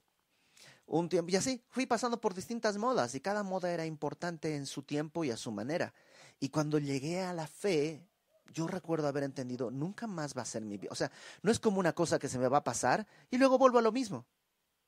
Un 0.85 1.09
tiempo, 1.09 1.31
y 1.31 1.35
así 1.35 1.61
fui 1.69 1.85
pasando 1.85 2.21
por 2.21 2.33
distintas 2.33 2.77
modas 2.77 3.13
y 3.13 3.19
cada 3.19 3.43
moda 3.43 3.71
era 3.71 3.85
importante 3.85 4.55
en 4.55 4.65
su 4.65 4.83
tiempo 4.83 5.25
y 5.25 5.31
a 5.31 5.37
su 5.37 5.51
manera. 5.51 5.93
Y 6.39 6.49
cuando 6.49 6.79
llegué 6.79 7.21
a 7.21 7.33
la 7.33 7.47
fe, 7.47 8.06
yo 8.53 8.67
recuerdo 8.67 9.07
haber 9.07 9.23
entendido, 9.23 9.71
nunca 9.71 10.07
más 10.07 10.37
va 10.37 10.41
a 10.41 10.45
ser 10.45 10.63
mi 10.63 10.77
vida. 10.77 10.89
O 10.91 10.95
sea, 10.95 11.11
no 11.41 11.51
es 11.51 11.59
como 11.59 11.79
una 11.79 11.93
cosa 11.93 12.19
que 12.19 12.29
se 12.29 12.39
me 12.39 12.47
va 12.47 12.57
a 12.57 12.63
pasar 12.63 13.07
y 13.29 13.37
luego 13.37 13.57
vuelvo 13.57 13.79
a 13.79 13.81
lo 13.81 13.91
mismo. 13.91 14.25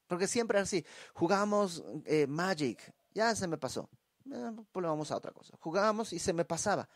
Porque 0.07 0.27
siempre 0.27 0.59
así, 0.59 0.85
jugamos 1.13 1.83
eh, 2.05 2.25
Magic, 2.27 2.93
ya 3.13 3.35
se 3.35 3.47
me 3.47 3.57
pasó. 3.57 3.89
Eh, 4.31 4.51
pues 4.71 4.85
vamos 4.85 5.11
a 5.11 5.17
otra 5.17 5.31
cosa. 5.31 5.55
Jugábamos 5.59 6.13
y 6.13 6.19
se 6.19 6.33
me 6.33 6.45
pasaba. 6.45 6.89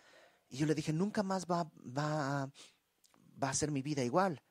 Y 0.49 0.58
yo 0.58 0.65
le 0.65 0.76
dije, 0.76 0.93
nunca 0.93 1.23
más 1.23 1.45
va, 1.45 1.69
va, 1.86 2.49
va 3.41 3.49
a 3.49 3.54
ser 3.54 3.71
mi 3.71 3.82
vida 3.82 4.04
igual. 4.04 4.41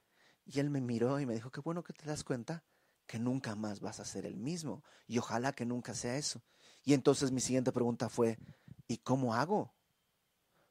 Y 0.45 0.61
él 0.61 0.71
me 0.71 0.81
miró 0.81 1.21
y 1.21 1.27
me 1.27 1.35
dijo, 1.35 1.51
qué 1.51 1.61
bueno 1.61 1.83
que 1.83 1.93
te 1.93 2.07
das 2.07 2.25
cuenta 2.25 2.65
que 3.07 3.19
nunca 3.19 3.55
más 3.55 3.81
vas 3.81 4.01
a 4.01 4.05
ser 4.05 4.27
el 4.27 4.37
mismo. 4.37 4.83
Y 5.07 5.19
ojalá 5.19 5.53
que 5.53 5.67
nunca 5.67 5.95
sea 5.95 6.17
eso. 6.17 6.43
Y 6.85 6.95
entonces 6.95 7.31
mi 7.31 7.41
siguiente 7.41 7.73
pregunta 7.73 8.09
fue, 8.09 8.39
¿y 8.87 8.99
cómo 8.99 9.35
hago? 9.35 9.75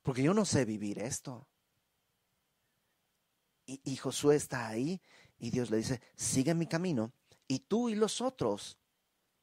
Porque 0.02 0.24
yo 0.24 0.34
no 0.34 0.46
sé 0.46 0.66
vivir 0.66 1.00
esto. 1.00 1.48
Y, 3.66 3.96
Josué 3.96 4.36
está 4.36 4.68
ahí 4.68 5.02
y 5.38 5.50
Dios 5.50 5.70
le 5.70 5.78
dice, 5.78 6.02
sigue 6.16 6.54
mi 6.54 6.68
camino 6.68 7.14
y 7.48 7.60
tú 7.60 7.88
y 7.88 7.96
los 7.96 8.20
otros 8.20 8.78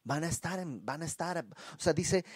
van 0.05 0.25
a 0.25 0.29
estar, 0.29 0.63
van 0.67 1.03
a 1.03 1.07
estar, 1.07 1.47
o 1.47 1.81
sea, 1.81 1.95
dice, 1.95 2.27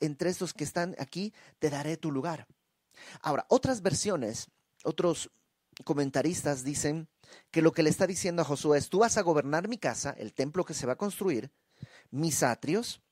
entre 0.00 0.30
estos 0.30 0.54
que 0.54 0.64
están 0.64 0.94
aquí, 0.98 1.34
te 1.58 1.68
daré 1.68 1.98
tu 1.98 2.10
lugar. 2.10 2.46
Ahora, 3.20 3.44
otras 3.48 3.82
versiones, 3.82 4.48
otros 4.84 5.30
comentaristas 5.84 6.64
dicen 6.64 7.08
que 7.50 7.62
lo 7.62 7.72
que 7.72 7.82
le 7.82 7.90
está 7.90 8.06
diciendo 8.06 8.42
a 8.42 8.46
Josué 8.46 8.78
es, 8.78 8.88
tú 8.88 9.00
vas 9.00 9.18
a 9.18 9.22
gobernar 9.22 9.68
mi 9.68 9.76
casa, 9.78 10.14
el 10.16 10.32
templo 10.32 10.64
que 10.64 10.74
se 10.74 10.86
va 10.86 10.94
a 10.94 10.98
construir, 10.98 11.50
mis 12.10 12.42
atrios, 12.42 13.02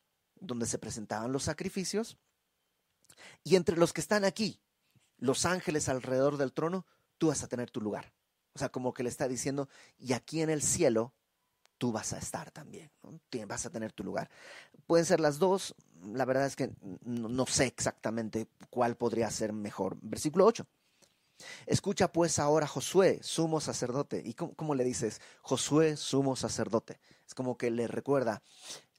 donde 0.40 0.66
se 0.66 0.78
presentaban 0.78 1.32
los 1.32 1.44
sacrificios, 1.44 2.16
y 3.44 3.56
entre 3.56 3.76
los 3.76 3.92
que 3.92 4.00
están 4.00 4.24
aquí, 4.24 4.60
los 5.18 5.44
ángeles 5.44 5.88
alrededor 5.88 6.36
del 6.36 6.52
trono, 6.52 6.86
tú 7.18 7.28
vas 7.28 7.42
a 7.42 7.48
tener 7.48 7.70
tu 7.70 7.80
lugar. 7.80 8.12
O 8.54 8.58
sea, 8.58 8.70
como 8.70 8.92
que 8.92 9.02
le 9.02 9.08
está 9.08 9.28
diciendo, 9.28 9.68
y 9.98 10.12
aquí 10.12 10.40
en 10.42 10.50
el 10.50 10.62
cielo, 10.62 11.12
tú 11.78 11.92
vas 11.92 12.12
a 12.12 12.18
estar 12.18 12.50
también, 12.50 12.90
vas 13.46 13.66
a 13.66 13.70
tener 13.70 13.92
tu 13.92 14.02
lugar. 14.02 14.28
Pueden 14.86 15.06
ser 15.06 15.20
las 15.20 15.38
dos, 15.38 15.74
la 16.12 16.24
verdad 16.24 16.46
es 16.46 16.56
que 16.56 16.70
no, 17.04 17.46
sé 17.46 17.66
exactamente 17.66 18.48
cuál 18.70 18.96
podría 18.96 19.30
ser 19.30 19.52
mejor. 19.52 19.96
Versículo 20.00 20.46
8. 20.46 20.66
Escucha 21.66 22.10
pues 22.10 22.40
ahora 22.40 22.66
Josué, 22.66 23.20
sumo 23.22 23.60
sacerdote. 23.60 24.22
¿Y 24.24 24.34
cómo, 24.34 24.54
cómo, 24.54 24.74
le 24.74 24.82
dices? 24.82 25.20
Josué, 25.40 25.96
sumo 25.96 26.34
sacerdote. 26.34 26.98
Es 27.26 27.34
como 27.34 27.56
que 27.56 27.70
le 27.70 27.86
recuerda, 27.86 28.42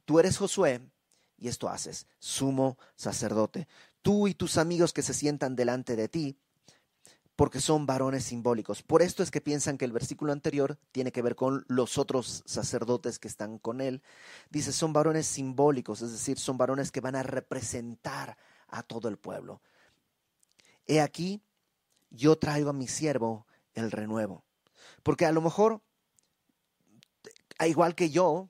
tú 0.05 0.19
eres 0.19 0.37
Josué 0.37 0.79
y 1.37 1.47
esto 1.47 1.69
haces, 1.69 2.07
sumo 2.19 2.77
sacerdote 2.95 3.67
tú 4.01 4.27
y 4.27 4.33
tus 4.33 4.57
amigos 4.57 4.93
que 4.93 5.01
se 5.01 5.13
sientan 5.13 5.55
delante 5.55 5.95
de 5.95 6.07
ti, 6.07 6.37
porque 7.35 7.61
son 7.61 7.85
varones 7.85 8.25
simbólicos. 8.25 8.83
Por 8.83 9.01
esto 9.01 9.23
es 9.23 9.31
que 9.31 9.39
piensan 9.39 9.77
que 9.77 9.85
el 9.85 9.93
versículo 9.93 10.33
anterior 10.33 10.77
tiene 10.91 11.13
que 11.13 11.21
ver 11.21 11.37
con 11.37 11.63
los 11.69 11.97
otros 11.97 12.43
sacerdotes 12.45 13.17
que 13.17 13.29
están 13.29 13.59
con 13.59 13.79
él. 13.79 14.01
Dice, 14.49 14.73
son 14.73 14.91
varones 14.91 15.25
simbólicos, 15.25 16.01
es 16.01 16.11
decir, 16.11 16.37
son 16.37 16.57
varones 16.57 16.91
que 16.91 16.99
van 16.99 17.15
a 17.15 17.23
representar 17.23 18.37
a 18.67 18.83
todo 18.83 19.07
el 19.07 19.17
pueblo. 19.17 19.61
He 20.85 20.99
aquí, 20.99 21.41
yo 22.09 22.37
traigo 22.37 22.71
a 22.71 22.73
mi 22.73 22.87
siervo 22.87 23.45
el 23.73 23.89
renuevo. 23.91 24.43
Porque 25.01 25.25
a 25.25 25.31
lo 25.31 25.39
mejor, 25.39 25.81
igual 27.65 27.95
que 27.95 28.09
yo, 28.09 28.49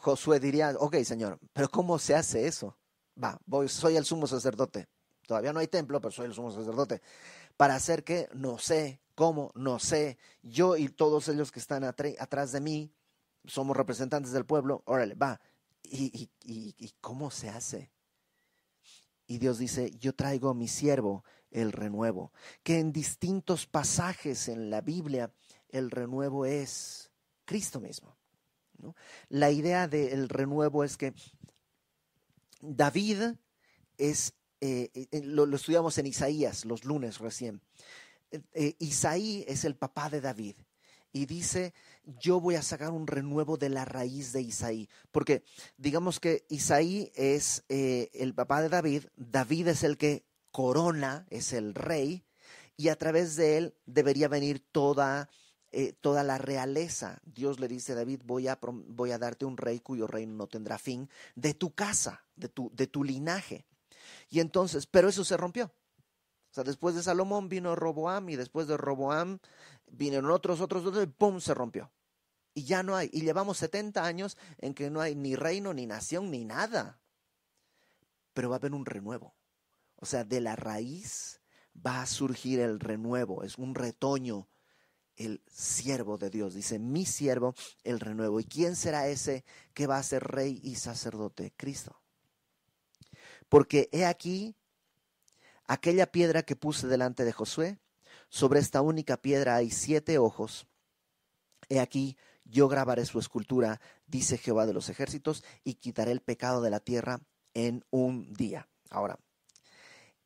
Josué 0.00 0.40
diría, 0.40 0.74
ok, 0.78 0.96
Señor, 1.04 1.38
pero 1.52 1.68
¿cómo 1.68 1.98
se 2.00 2.16
hace 2.16 2.48
eso? 2.48 2.76
Va, 3.22 3.38
voy, 3.46 3.68
soy 3.68 3.96
el 3.96 4.04
sumo 4.04 4.26
sacerdote. 4.26 4.88
Todavía 5.26 5.52
no 5.52 5.60
hay 5.60 5.68
templo, 5.68 6.00
pero 6.00 6.12
soy 6.12 6.26
el 6.26 6.34
sumo 6.34 6.50
sacerdote. 6.50 7.02
Para 7.56 7.74
hacer 7.74 8.04
que 8.04 8.28
no 8.34 8.58
sé 8.58 9.00
cómo, 9.14 9.50
no 9.54 9.78
sé. 9.78 10.18
Yo 10.42 10.76
y 10.76 10.88
todos 10.88 11.28
ellos 11.28 11.50
que 11.50 11.58
están 11.58 11.84
atrás 11.84 12.52
de 12.52 12.60
mí 12.60 12.92
somos 13.44 13.76
representantes 13.76 14.32
del 14.32 14.46
pueblo. 14.46 14.82
Órale, 14.86 15.14
va. 15.14 15.40
¿Y, 15.82 16.30
y 16.44 16.94
cómo 17.00 17.30
se 17.30 17.48
hace? 17.48 17.90
Y 19.26 19.38
Dios 19.38 19.58
dice, 19.58 19.90
yo 19.98 20.14
traigo 20.14 20.50
a 20.50 20.54
mi 20.54 20.68
siervo 20.68 21.24
el 21.50 21.72
renuevo, 21.72 22.32
que 22.62 22.78
en 22.78 22.92
distintos 22.92 23.66
pasajes 23.66 24.48
en 24.48 24.70
la 24.70 24.80
Biblia 24.80 25.32
el 25.68 25.90
renuevo 25.90 26.46
es 26.46 27.10
Cristo 27.44 27.80
mismo. 27.80 28.16
La 29.28 29.50
idea 29.50 29.88
del 29.88 30.28
renuevo 30.28 30.84
es 30.84 30.96
que 30.96 31.14
David 32.60 33.34
es, 33.98 34.34
eh, 34.60 34.90
eh, 34.94 35.22
lo, 35.22 35.44
estudiamos 35.54 35.96
en 35.98 36.06
Isaías 36.06 36.64
los 36.64 36.84
lunes 36.84 37.18
recién. 37.18 37.60
Eh, 38.52 38.74
Isaí 38.78 39.44
es 39.46 39.64
el 39.64 39.76
papá 39.76 40.10
de 40.10 40.20
David 40.20 40.56
y 41.12 41.26
dice, 41.26 41.72
yo 42.04 42.40
voy 42.40 42.56
a 42.56 42.62
sacar 42.62 42.90
un 42.90 43.06
renuevo 43.06 43.56
de 43.56 43.70
la 43.70 43.84
raíz 43.84 44.32
de 44.32 44.42
Isaí, 44.42 44.88
porque 45.10 45.44
digamos 45.78 46.20
que 46.20 46.44
Isaí 46.50 47.10
es 47.14 47.64
el 47.68 48.34
papá 48.34 48.60
de 48.60 48.68
David, 48.68 49.04
David 49.16 49.68
es 49.68 49.82
el 49.82 49.96
que 49.96 50.26
corona, 50.50 51.26
es 51.30 51.54
el 51.54 51.74
rey, 51.74 52.22
y 52.76 52.88
a 52.88 52.96
través 52.96 53.36
de 53.36 53.56
él 53.56 53.74
debería 53.86 54.28
venir 54.28 54.60
toda 54.72 55.30
eh, 55.78 55.92
toda 55.92 56.24
la 56.24 56.38
realeza. 56.38 57.20
Dios 57.22 57.60
le 57.60 57.68
dice 57.68 57.92
a 57.92 57.96
David, 57.96 58.22
voy 58.24 58.48
a, 58.48 58.58
voy 58.62 59.10
a 59.10 59.18
darte 59.18 59.44
un 59.44 59.58
rey 59.58 59.80
cuyo 59.80 60.06
reino 60.06 60.34
no 60.34 60.46
tendrá 60.46 60.78
fin, 60.78 61.10
de 61.34 61.52
tu 61.52 61.74
casa, 61.74 62.24
de 62.34 62.48
tu, 62.48 62.70
de 62.72 62.86
tu 62.86 63.04
linaje. 63.04 63.66
Y 64.30 64.40
entonces, 64.40 64.86
pero 64.86 65.10
eso 65.10 65.22
se 65.22 65.36
rompió. 65.36 65.66
O 65.66 66.54
sea, 66.54 66.64
después 66.64 66.94
de 66.94 67.02
Salomón 67.02 67.50
vino 67.50 67.76
Roboam 67.76 68.30
y 68.30 68.36
después 68.36 68.66
de 68.68 68.78
Roboam 68.78 69.38
vinieron 69.86 70.30
otros, 70.30 70.62
otros, 70.62 70.86
otros, 70.86 71.04
y 71.04 71.08
¡pum! 71.08 71.40
se 71.40 71.52
rompió. 71.52 71.92
Y 72.54 72.64
ya 72.64 72.82
no 72.82 72.96
hay. 72.96 73.10
Y 73.12 73.20
llevamos 73.20 73.58
70 73.58 74.02
años 74.02 74.38
en 74.56 74.72
que 74.72 74.88
no 74.88 75.02
hay 75.02 75.14
ni 75.14 75.36
reino, 75.36 75.74
ni 75.74 75.84
nación, 75.84 76.30
ni 76.30 76.46
nada. 76.46 77.02
Pero 78.32 78.48
va 78.48 78.56
a 78.56 78.60
haber 78.60 78.72
un 78.72 78.86
renuevo. 78.86 79.36
O 79.96 80.06
sea, 80.06 80.24
de 80.24 80.40
la 80.40 80.56
raíz 80.56 81.42
va 81.74 82.00
a 82.00 82.06
surgir 82.06 82.60
el 82.60 82.80
renuevo. 82.80 83.42
Es 83.42 83.58
un 83.58 83.74
retoño 83.74 84.48
el 85.16 85.42
siervo 85.50 86.18
de 86.18 86.30
Dios. 86.30 86.54
Dice, 86.54 86.78
mi 86.78 87.06
siervo, 87.06 87.54
el 87.84 88.00
renuevo. 88.00 88.40
¿Y 88.40 88.44
quién 88.44 88.76
será 88.76 89.08
ese 89.08 89.44
que 89.74 89.86
va 89.86 89.98
a 89.98 90.02
ser 90.02 90.24
rey 90.24 90.60
y 90.62 90.76
sacerdote? 90.76 91.52
Cristo. 91.56 92.00
Porque 93.48 93.88
he 93.92 94.04
aquí 94.04 94.56
aquella 95.66 96.10
piedra 96.10 96.42
que 96.42 96.56
puse 96.56 96.86
delante 96.86 97.24
de 97.24 97.32
Josué. 97.32 97.78
Sobre 98.28 98.60
esta 98.60 98.80
única 98.80 99.16
piedra 99.16 99.56
hay 99.56 99.70
siete 99.70 100.18
ojos. 100.18 100.66
He 101.68 101.80
aquí, 101.80 102.16
yo 102.44 102.68
grabaré 102.68 103.04
su 103.06 103.18
escultura, 103.18 103.80
dice 104.06 104.38
Jehová 104.38 104.66
de 104.66 104.72
los 104.72 104.88
ejércitos, 104.88 105.44
y 105.64 105.74
quitaré 105.74 106.12
el 106.12 106.20
pecado 106.20 106.60
de 106.62 106.70
la 106.70 106.80
tierra 106.80 107.20
en 107.54 107.84
un 107.90 108.32
día. 108.34 108.68
Ahora, 108.90 109.18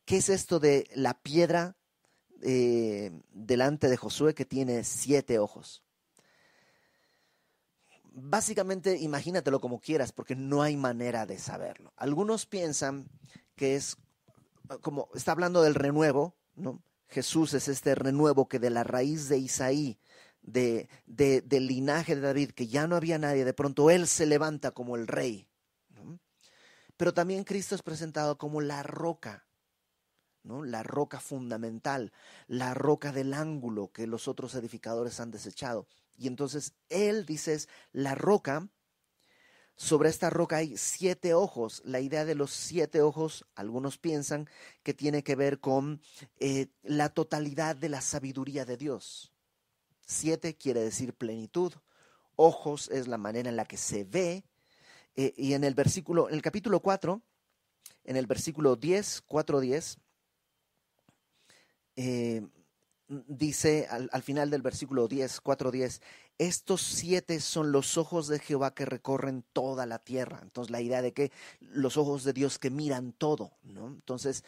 ¿qué 0.05 0.17
es 0.17 0.29
esto 0.29 0.59
de 0.59 0.89
la 0.93 1.21
piedra 1.21 1.77
eh, 2.41 3.11
delante 3.31 3.89
de 3.89 3.97
Josué 3.97 4.33
que 4.33 4.45
tiene 4.45 4.83
siete 4.83 5.39
ojos. 5.39 5.83
Básicamente, 8.13 8.97
imagínatelo 8.97 9.61
como 9.61 9.79
quieras, 9.79 10.11
porque 10.11 10.35
no 10.35 10.61
hay 10.61 10.75
manera 10.75 11.25
de 11.25 11.39
saberlo. 11.39 11.93
Algunos 11.95 12.45
piensan 12.45 13.07
que 13.55 13.75
es 13.75 13.97
como 14.81 15.09
está 15.13 15.31
hablando 15.33 15.61
del 15.61 15.75
renuevo, 15.75 16.35
¿no? 16.55 16.81
Jesús 17.07 17.53
es 17.53 17.67
este 17.67 17.93
renuevo 17.93 18.47
que 18.47 18.59
de 18.59 18.69
la 18.69 18.83
raíz 18.83 19.27
de 19.27 19.37
Isaí, 19.37 19.99
de, 20.41 20.87
del 21.05 21.67
linaje 21.67 22.15
de 22.15 22.21
David, 22.21 22.51
que 22.51 22.67
ya 22.67 22.87
no 22.87 22.95
había 22.95 23.17
nadie, 23.17 23.43
de 23.43 23.53
pronto 23.53 23.89
él 23.89 24.07
se 24.07 24.25
levanta 24.25 24.71
como 24.71 24.95
el 24.95 25.07
rey. 25.07 25.47
Pero 26.95 27.13
también 27.13 27.43
Cristo 27.43 27.75
es 27.75 27.81
presentado 27.81 28.37
como 28.37 28.61
la 28.61 28.83
roca, 28.83 29.45
la 30.43 30.83
roca 30.83 31.19
fundamental, 31.19 32.11
la 32.47 32.73
roca 32.73 33.11
del 33.11 33.33
ángulo 33.33 33.91
que 33.91 34.07
los 34.07 34.27
otros 34.27 34.55
edificadores 34.55 35.19
han 35.19 35.31
desechado. 35.31 35.87
Y 36.17 36.27
entonces 36.27 36.73
él, 36.89 37.25
dices, 37.25 37.67
la 37.91 38.15
roca 38.15 38.69
sobre 39.81 40.09
esta 40.09 40.29
roca 40.29 40.57
hay 40.57 40.77
siete 40.77 41.33
ojos. 41.33 41.81
La 41.85 41.99
idea 41.99 42.23
de 42.23 42.35
los 42.35 42.51
siete 42.51 43.01
ojos, 43.01 43.47
algunos 43.55 43.97
piensan 43.97 44.47
que 44.83 44.93
tiene 44.93 45.23
que 45.23 45.35
ver 45.35 45.59
con 45.59 46.01
eh, 46.39 46.67
la 46.83 47.09
totalidad 47.09 47.75
de 47.75 47.89
la 47.89 48.01
sabiduría 48.01 48.63
de 48.63 48.77
Dios. 48.77 49.31
Siete 50.05 50.55
quiere 50.55 50.81
decir 50.81 51.15
plenitud. 51.15 51.73
Ojos 52.35 52.89
es 52.89 53.07
la 53.07 53.17
manera 53.17 53.49
en 53.49 53.55
la 53.55 53.65
que 53.65 53.77
se 53.77 54.03
ve. 54.03 54.43
Eh, 55.15 55.33
y 55.35 55.53
en 55.53 55.63
el 55.63 55.73
versículo, 55.73 56.29
en 56.29 56.35
el 56.35 56.41
capítulo 56.43 56.79
4, 56.81 57.19
en 58.03 58.17
el 58.17 58.27
versículo 58.27 58.75
10, 58.75 59.23
4, 59.25 59.59
10, 59.59 59.97
eh, 61.95 62.47
dice 63.07 63.87
al, 63.89 64.09
al, 64.11 64.23
final 64.23 64.49
del 64.49 64.61
versículo 64.61 65.07
10, 65.07 65.41
4, 65.41 65.71
10, 65.71 66.01
estos 66.37 66.81
siete 66.81 67.39
son 67.39 67.71
los 67.71 67.97
ojos 67.97 68.27
de 68.27 68.39
Jehová 68.39 68.73
que 68.73 68.85
recorren 68.85 69.43
toda 69.53 69.85
la 69.85 69.99
tierra. 69.99 70.39
Entonces 70.41 70.71
la 70.71 70.81
idea 70.81 71.01
de 71.01 71.13
que 71.13 71.31
los 71.59 71.97
ojos 71.97 72.23
de 72.23 72.33
Dios 72.33 72.57
que 72.57 72.69
miran 72.69 73.13
todo, 73.13 73.51
¿no? 73.61 73.87
Entonces, 73.87 74.43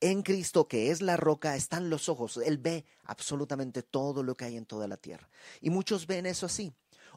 en 0.00 0.22
Cristo, 0.22 0.68
que 0.68 0.90
es 0.90 1.02
la 1.02 1.16
roca, 1.16 1.56
están 1.56 1.90
los 1.90 2.08
ojos. 2.08 2.38
Él 2.38 2.58
ve 2.58 2.84
absolutamente 3.04 3.82
todo 3.82 4.22
lo 4.22 4.36
que 4.36 4.46
hay 4.46 4.56
en 4.56 4.66
toda 4.66 4.88
la 4.88 4.96
tierra. 4.96 5.28
Y 5.60 5.70
muchos 5.70 6.06
ven 6.06 6.26
eso 6.26 6.46
así. 6.46 6.72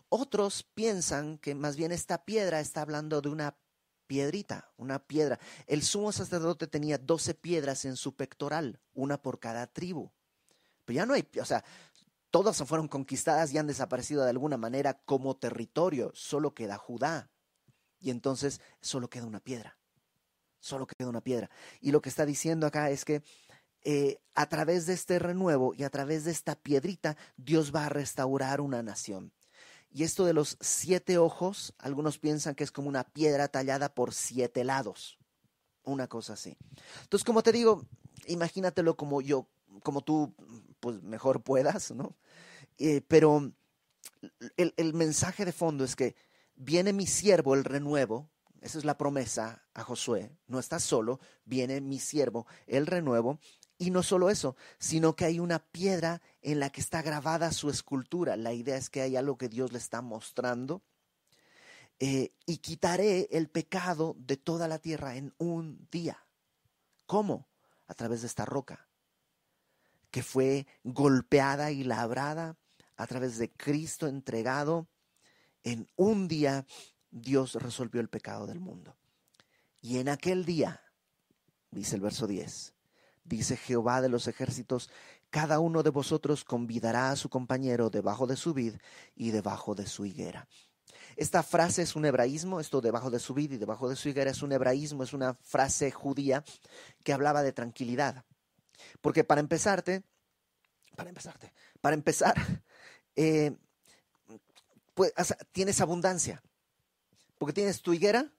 Otros 0.09 0.63
piensan 0.73 1.37
que 1.37 1.53
más 1.55 1.75
bien 1.75 1.91
esta 1.91 2.23
piedra 2.23 2.59
está 2.59 2.81
hablando 2.81 3.21
de 3.21 3.29
una 3.29 3.57
piedrita, 4.07 4.71
una 4.77 4.99
piedra. 4.99 5.39
El 5.67 5.83
sumo 5.83 6.11
sacerdote 6.11 6.67
tenía 6.67 6.97
doce 6.97 7.33
piedras 7.33 7.85
en 7.85 7.95
su 7.95 8.15
pectoral, 8.15 8.79
una 8.93 9.21
por 9.21 9.39
cada 9.39 9.67
tribu. 9.67 10.09
Pero 10.85 10.95
ya 10.95 11.05
no 11.05 11.13
hay, 11.13 11.27
o 11.39 11.45
sea, 11.45 11.63
todas 12.31 12.57
fueron 12.63 12.87
conquistadas 12.87 13.51
y 13.51 13.57
han 13.57 13.67
desaparecido 13.67 14.23
de 14.23 14.29
alguna 14.29 14.57
manera 14.57 14.99
como 15.05 15.35
territorio. 15.35 16.11
Solo 16.15 16.53
queda 16.53 16.77
Judá. 16.77 17.29
Y 17.99 18.09
entonces 18.09 18.61
solo 18.81 19.09
queda 19.09 19.25
una 19.25 19.39
piedra. 19.39 19.77
Solo 20.59 20.87
queda 20.87 21.09
una 21.09 21.21
piedra. 21.21 21.49
Y 21.81 21.91
lo 21.91 22.01
que 22.01 22.09
está 22.09 22.25
diciendo 22.25 22.67
acá 22.67 22.89
es 22.89 23.05
que 23.05 23.23
eh, 23.83 24.19
a 24.35 24.47
través 24.49 24.85
de 24.85 24.93
este 24.93 25.19
renuevo 25.19 25.73
y 25.73 25.83
a 25.83 25.89
través 25.89 26.25
de 26.25 26.31
esta 26.31 26.55
piedrita, 26.55 27.15
Dios 27.37 27.73
va 27.73 27.85
a 27.85 27.89
restaurar 27.89 28.61
una 28.61 28.83
nación. 28.83 29.31
Y 29.89 30.03
esto 30.03 30.25
de 30.25 30.33
los 30.33 30.57
siete 30.59 31.17
ojos, 31.17 31.73
algunos 31.77 32.19
piensan 32.19 32.55
que 32.55 32.63
es 32.63 32.71
como 32.71 32.89
una 32.89 33.03
piedra 33.03 33.47
tallada 33.47 33.93
por 33.93 34.13
siete 34.13 34.63
lados. 34.63 35.17
Una 35.83 36.07
cosa 36.07 36.33
así. 36.33 36.57
Entonces, 37.03 37.23
como 37.23 37.41
te 37.43 37.51
digo, 37.51 37.85
imagínatelo 38.27 38.97
como 38.97 39.21
yo, 39.21 39.47
como 39.83 40.01
tú, 40.01 40.35
pues 40.79 41.01
mejor 41.01 41.43
puedas, 41.43 41.91
¿no? 41.91 42.15
Eh, 42.77 43.01
pero 43.07 43.51
el, 44.57 44.73
el 44.77 44.93
mensaje 44.93 45.45
de 45.45 45.51
fondo 45.51 45.83
es 45.83 45.95
que 45.95 46.15
viene 46.55 46.93
mi 46.93 47.07
siervo, 47.07 47.53
el 47.55 47.63
renuevo, 47.63 48.29
esa 48.61 48.77
es 48.79 48.85
la 48.85 48.97
promesa 48.97 49.63
a 49.73 49.83
Josué. 49.83 50.31
No 50.47 50.59
está 50.59 50.79
solo, 50.79 51.19
viene 51.45 51.81
mi 51.81 51.99
siervo, 51.99 52.47
el 52.65 52.87
renuevo, 52.87 53.39
y 53.77 53.91
no 53.91 54.01
solo 54.01 54.29
eso, 54.29 54.55
sino 54.79 55.15
que 55.15 55.25
hay 55.25 55.39
una 55.39 55.59
piedra 55.59 56.21
en 56.41 56.59
la 56.59 56.69
que 56.71 56.81
está 56.81 57.01
grabada 57.01 57.51
su 57.51 57.69
escultura. 57.69 58.35
La 58.35 58.53
idea 58.53 58.75
es 58.75 58.89
que 58.89 59.01
hay 59.01 59.15
algo 59.15 59.37
que 59.37 59.49
Dios 59.49 59.71
le 59.71 59.77
está 59.77 60.01
mostrando. 60.01 60.81
Eh, 61.99 62.31
y 62.45 62.57
quitaré 62.57 63.27
el 63.31 63.49
pecado 63.49 64.15
de 64.19 64.37
toda 64.37 64.67
la 64.67 64.79
tierra 64.79 65.15
en 65.15 65.33
un 65.37 65.87
día. 65.91 66.25
¿Cómo? 67.05 67.47
A 67.87 67.93
través 67.93 68.21
de 68.21 68.27
esta 68.27 68.45
roca, 68.45 68.87
que 70.11 70.21
fue 70.21 70.67
golpeada 70.83 71.71
y 71.71 71.83
labrada 71.83 72.57
a 72.97 73.07
través 73.07 73.37
de 73.37 73.51
Cristo 73.51 74.07
entregado. 74.07 74.87
En 75.63 75.87
un 75.95 76.27
día 76.27 76.65
Dios 77.09 77.55
resolvió 77.55 78.01
el 78.01 78.09
pecado 78.09 78.47
del 78.47 78.59
mundo. 78.59 78.95
Y 79.81 79.99
en 79.99 80.09
aquel 80.09 80.45
día, 80.45 80.81
dice 81.71 81.95
el 81.95 82.01
verso 82.01 82.27
10, 82.27 82.73
dice 83.27 83.57
Jehová 83.57 84.01
de 84.01 84.09
los 84.09 84.27
ejércitos, 84.27 84.89
cada 85.29 85.59
uno 85.59 85.83
de 85.83 85.89
vosotros 85.89 86.43
convidará 86.43 87.11
a 87.11 87.15
su 87.15 87.29
compañero 87.29 87.89
debajo 87.89 88.27
de 88.27 88.37
su 88.37 88.53
vid 88.53 88.75
y 89.15 89.31
debajo 89.31 89.75
de 89.75 89.85
su 89.85 90.05
higuera. 90.05 90.47
Esta 91.15 91.43
frase 91.43 91.81
es 91.81 91.95
un 91.95 92.05
hebraísmo, 92.05 92.59
esto 92.59 92.79
debajo 92.79 93.09
de 93.09 93.19
su 93.19 93.33
vid 93.33 93.51
y 93.51 93.57
debajo 93.57 93.89
de 93.89 93.95
su 93.95 94.07
higuera 94.09 94.31
es 94.31 94.41
un 94.41 94.51
hebraísmo, 94.51 95.03
es 95.03 95.13
una 95.13 95.33
frase 95.33 95.91
judía 95.91 96.43
que 97.03 97.11
hablaba 97.11 97.41
de 97.43 97.53
tranquilidad. 97.53 98.23
Porque 99.01 99.23
para 99.23 99.41
empezarte, 99.41 100.03
para 100.95 101.09
empezarte, 101.09 101.53
para 101.81 101.95
empezar, 101.95 102.35
eh, 103.15 103.57
pues, 104.93 105.13
tienes 105.51 105.81
abundancia, 105.81 106.41
porque 107.37 107.53
tienes 107.53 107.81
tu 107.81 107.93
higuera 107.93 108.31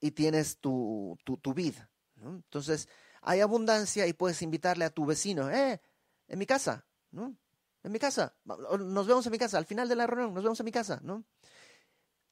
y 0.00 0.10
tienes 0.10 0.58
tu, 0.58 1.16
tu, 1.24 1.54
vid. 1.54 1.74
Entonces, 2.22 2.88
hay 3.22 3.40
abundancia 3.40 4.06
y 4.06 4.12
puedes 4.12 4.42
invitarle 4.42 4.84
a 4.84 4.90
tu 4.90 5.06
vecino, 5.06 5.50
eh, 5.50 5.80
en 6.28 6.38
mi 6.38 6.46
casa, 6.46 6.84
¿no? 7.10 7.36
En 7.82 7.90
mi 7.90 7.98
casa, 7.98 8.36
nos 8.44 9.06
vemos 9.06 9.26
en 9.26 9.32
mi 9.32 9.38
casa, 9.38 9.58
al 9.58 9.66
final 9.66 9.88
de 9.88 9.96
la 9.96 10.06
reunión, 10.06 10.34
nos 10.34 10.44
vemos 10.44 10.60
en 10.60 10.64
mi 10.64 10.72
casa, 10.72 11.00
¿no? 11.02 11.24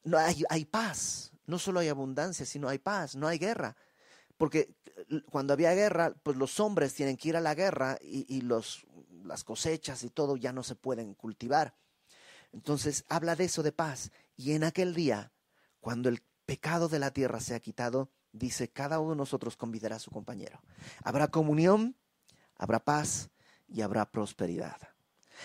no 0.05 0.19
hay, 0.19 0.43
hay 0.49 0.65
paz, 0.65 1.33
no 1.47 1.59
solo 1.59 1.81
hay 1.81 1.89
abundancia, 1.89 2.47
sino 2.47 2.69
hay 2.69 2.79
paz, 2.79 3.17
no 3.17 3.27
hay 3.29 3.39
guerra. 3.39 3.77
Porque 4.37 4.75
cuando 5.31 5.53
había 5.53 5.75
guerra, 5.75 6.15
pues 6.23 6.37
los 6.37 6.61
hombres 6.61 6.95
tienen 6.95 7.17
que 7.17 7.29
ir 7.29 7.37
a 7.37 7.41
la 7.41 7.55
guerra 7.55 7.99
y, 8.01 8.41
los, 8.41 8.87
las 9.25 9.45
cosechas 9.45 10.03
y 10.03 10.11
todo 10.11 10.37
ya 10.37 10.53
no 10.53 10.63
se 10.63 10.77
pueden 10.77 11.15
cultivar. 11.15 11.75
Entonces 12.53 13.05
habla 13.09 13.37
de 13.37 13.45
eso 13.45 13.63
de 13.63 13.73
paz. 13.73 14.11
Y 14.37 14.53
en 14.53 14.65
aquel 14.65 14.95
día, 14.95 15.33
cuando 15.81 16.09
el 16.09 16.23
pecado 16.47 16.89
de 16.89 16.99
la 16.99 17.11
tierra 17.11 17.41
sea 17.41 17.61
quitado, 17.61 18.11
dice, 18.33 18.69
cada 18.69 19.01
uno 19.01 19.11
de 19.11 19.17
nosotros 19.17 19.57
convidará 19.57 19.97
a 19.97 20.01
su 20.01 20.11
compañero. 20.11 20.61
Habrá 21.05 21.29
comunión, 21.29 21.97
habrá 22.57 22.79
paz 22.81 23.31
y 23.69 23.83
habrá 23.83 24.11
prosperidad. 24.11 24.77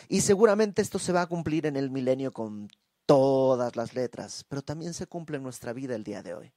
Y 0.10 0.22
seguramente 0.22 0.82
esto 0.82 1.00
se 1.00 1.14
va 1.14 1.22
a 1.22 1.28
cumplir 1.28 1.66
en 1.66 1.76
el 1.76 1.90
milenio 1.90 2.32
con 2.32 2.68
todas 3.06 3.76
las 3.76 3.94
letras, 3.94 4.46
pero 4.48 4.62
también 4.62 4.94
se 4.94 5.08
cumple 5.08 5.38
en 5.38 5.44
nuestra 5.44 5.74
vida 5.74 5.96
el 5.96 6.04
día 6.04 6.24
de 6.24 6.34
hoy. 6.34 6.54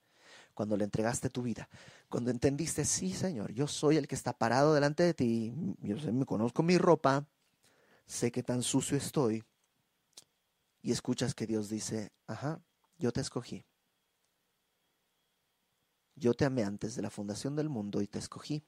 Cuando 0.55 0.77
le 0.77 0.85
entregaste 0.85 1.31
tu 1.31 1.43
vida, 1.43 1.69
cuando 2.09 2.31
entendiste, 2.31 2.85
sí, 2.85 3.13
Señor, 3.13 3.53
yo 3.53 3.69
soy 3.69 3.97
el 3.97 4.09
que 4.09 4.17
está 4.17 4.33
parado 4.33 4.75
delante 4.75 5.05
de 5.05 5.15
ti, 5.15 5.55
yo 5.81 5.97
me 6.13 6.27
conozco 6.27 6.65
mi 6.65 6.79
ropa, 6.79 7.27
sé 8.07 8.33
que 8.33 8.43
tan 8.43 8.65
sucio 8.65 8.97
estoy, 8.97 9.45
y 10.83 10.91
escuchas 10.91 11.35
que 11.35 11.47
Dios 11.47 11.69
dice, 11.69 12.11
ajá, 12.27 12.61
yo 12.99 13.13
te 13.13 13.21
escogí. 13.21 13.65
Yo 16.19 16.35
te 16.35 16.45
amé 16.45 16.65
antes 16.65 16.97
de 16.97 17.03
la 17.03 17.11
fundación 17.11 17.57
del 17.57 17.69
mundo 17.69 18.01
y 18.03 18.07
te 18.07 18.19
escogí. 18.19 18.65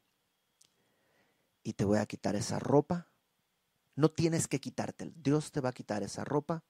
Y 1.62 1.74
te 1.74 1.84
voy 1.84 1.98
a 1.98 2.06
quitar 2.06 2.36
esa 2.36 2.58
ropa. 2.58 3.08
No 3.96 4.10
tienes 4.10 4.48
que 4.48 4.60
quitarte. 4.60 5.12
Dios 5.16 5.52
te 5.52 5.60
va 5.60 5.70
a 5.70 5.74
quitar 5.74 6.02
esa 6.02 6.24
ropa 6.24 6.64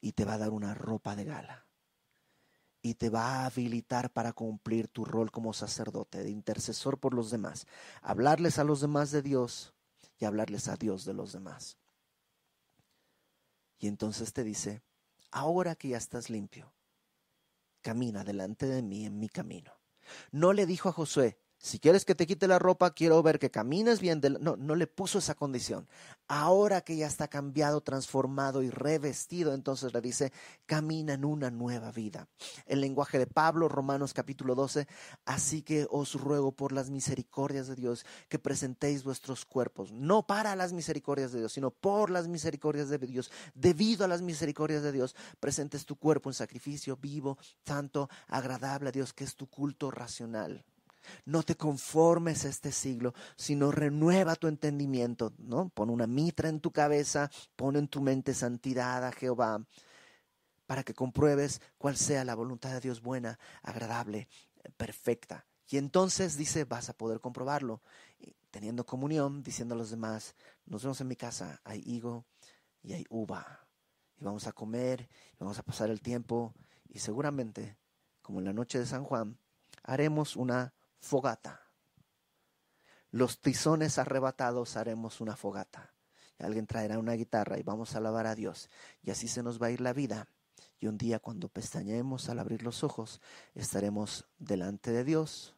y 0.00 0.12
te 0.12 0.24
va 0.24 0.34
a 0.34 0.38
dar 0.38 0.50
una 0.50 0.74
ropa 0.74 1.16
de 1.16 1.24
gala. 1.24 1.66
Y 2.82 2.94
te 2.94 3.10
va 3.10 3.42
a 3.42 3.46
habilitar 3.46 4.10
para 4.12 4.32
cumplir 4.32 4.88
tu 4.88 5.04
rol 5.04 5.30
como 5.30 5.52
sacerdote, 5.52 6.22
de 6.22 6.30
intercesor 6.30 6.98
por 6.98 7.12
los 7.12 7.30
demás. 7.30 7.66
Hablarles 8.00 8.58
a 8.58 8.64
los 8.64 8.80
demás 8.80 9.10
de 9.10 9.22
Dios 9.22 9.74
y 10.18 10.24
hablarles 10.24 10.68
a 10.68 10.76
Dios 10.76 11.04
de 11.04 11.14
los 11.14 11.32
demás. 11.32 11.76
Y 13.78 13.88
entonces 13.88 14.32
te 14.32 14.44
dice, 14.44 14.82
ahora 15.30 15.74
que 15.74 15.88
ya 15.88 15.98
estás 15.98 16.30
limpio, 16.30 16.72
camina 17.80 18.24
delante 18.24 18.66
de 18.66 18.82
mí 18.82 19.06
en 19.06 19.18
mi 19.18 19.28
camino. 19.28 19.72
No 20.32 20.52
le 20.52 20.66
dijo 20.66 20.88
a 20.88 20.92
Josué, 20.92 21.40
si 21.62 21.78
quieres 21.78 22.06
que 22.06 22.14
te 22.14 22.26
quite 22.26 22.48
la 22.48 22.58
ropa, 22.58 22.94
quiero 22.94 23.22
ver 23.22 23.38
que 23.38 23.50
camines 23.50 24.00
bien. 24.00 24.22
No, 24.40 24.56
no 24.56 24.74
le 24.74 24.86
puso 24.86 25.18
esa 25.18 25.34
condición. 25.34 25.86
Ahora 26.26 26.80
que 26.80 26.96
ya 26.96 27.06
está 27.06 27.28
cambiado, 27.28 27.82
transformado 27.82 28.62
y 28.62 28.70
revestido, 28.70 29.52
entonces 29.52 29.92
le 29.92 30.00
dice, 30.00 30.32
camina 30.64 31.12
en 31.12 31.26
una 31.26 31.50
nueva 31.50 31.92
vida. 31.92 32.28
El 32.64 32.80
lenguaje 32.80 33.18
de 33.18 33.26
Pablo, 33.26 33.68
Romanos 33.68 34.14
capítulo 34.14 34.54
12, 34.54 34.88
así 35.26 35.60
que 35.60 35.86
os 35.90 36.14
ruego 36.14 36.52
por 36.52 36.72
las 36.72 36.88
misericordias 36.88 37.68
de 37.68 37.74
Dios 37.74 38.06
que 38.30 38.38
presentéis 38.38 39.04
vuestros 39.04 39.44
cuerpos, 39.44 39.92
no 39.92 40.26
para 40.26 40.56
las 40.56 40.72
misericordias 40.72 41.30
de 41.30 41.40
Dios, 41.40 41.52
sino 41.52 41.70
por 41.70 42.08
las 42.08 42.26
misericordias 42.26 42.88
de 42.88 42.96
Dios. 42.96 43.30
Debido 43.52 44.06
a 44.06 44.08
las 44.08 44.22
misericordias 44.22 44.82
de 44.82 44.92
Dios, 44.92 45.14
presentes 45.40 45.84
tu 45.84 45.96
cuerpo 45.96 46.30
en 46.30 46.34
sacrificio 46.34 46.96
vivo, 46.96 47.36
santo, 47.66 48.08
agradable 48.28 48.88
a 48.88 48.92
Dios, 48.92 49.12
que 49.12 49.24
es 49.24 49.36
tu 49.36 49.46
culto 49.46 49.90
racional. 49.90 50.64
No 51.24 51.42
te 51.42 51.56
conformes 51.56 52.44
este 52.44 52.72
siglo, 52.72 53.14
sino 53.36 53.70
renueva 53.70 54.36
tu 54.36 54.46
entendimiento, 54.46 55.32
¿no? 55.38 55.68
Pon 55.70 55.90
una 55.90 56.06
mitra 56.06 56.48
en 56.48 56.60
tu 56.60 56.70
cabeza, 56.70 57.30
pon 57.56 57.76
en 57.76 57.88
tu 57.88 58.00
mente 58.00 58.34
santidad 58.34 59.04
a 59.04 59.12
Jehová, 59.12 59.64
para 60.66 60.84
que 60.84 60.94
compruebes 60.94 61.60
cuál 61.78 61.96
sea 61.96 62.24
la 62.24 62.34
voluntad 62.34 62.72
de 62.72 62.80
Dios 62.80 63.02
buena, 63.02 63.38
agradable, 63.62 64.28
perfecta. 64.76 65.46
Y 65.68 65.78
entonces 65.78 66.36
dice, 66.36 66.64
vas 66.64 66.88
a 66.88 66.94
poder 66.96 67.20
comprobarlo, 67.20 67.82
teniendo 68.50 68.84
comunión, 68.84 69.42
diciendo 69.42 69.74
a 69.74 69.78
los 69.78 69.90
demás, 69.90 70.34
nos 70.66 70.82
vemos 70.82 71.00
en 71.00 71.08
mi 71.08 71.16
casa, 71.16 71.60
hay 71.64 71.82
higo 71.86 72.24
y 72.82 72.92
hay 72.92 73.06
uva, 73.08 73.66
y 74.18 74.24
vamos 74.24 74.46
a 74.46 74.52
comer, 74.52 75.08
y 75.32 75.36
vamos 75.38 75.58
a 75.58 75.62
pasar 75.62 75.90
el 75.90 76.00
tiempo, 76.00 76.54
y 76.88 76.98
seguramente 76.98 77.76
como 78.20 78.38
en 78.38 78.44
la 78.44 78.52
noche 78.52 78.78
de 78.78 78.86
San 78.86 79.04
Juan, 79.04 79.38
haremos 79.82 80.36
una 80.36 80.72
fogata. 81.00 81.60
Los 83.10 83.40
tizones 83.40 83.98
arrebatados 83.98 84.76
haremos 84.76 85.20
una 85.20 85.36
fogata. 85.36 85.94
Alguien 86.38 86.66
traerá 86.66 86.98
una 86.98 87.12
guitarra 87.12 87.58
y 87.58 87.62
vamos 87.62 87.94
a 87.94 87.98
alabar 87.98 88.26
a 88.26 88.34
Dios. 88.34 88.70
Y 89.02 89.10
así 89.10 89.28
se 89.28 89.42
nos 89.42 89.60
va 89.60 89.66
a 89.66 89.70
ir 89.70 89.80
la 89.80 89.92
vida. 89.92 90.28
Y 90.78 90.86
un 90.86 90.96
día 90.96 91.18
cuando 91.18 91.48
pestañemos 91.48 92.28
al 92.28 92.38
abrir 92.38 92.62
los 92.62 92.82
ojos, 92.82 93.20
estaremos 93.54 94.26
delante 94.38 94.90
de 94.92 95.04
Dios. 95.04 95.56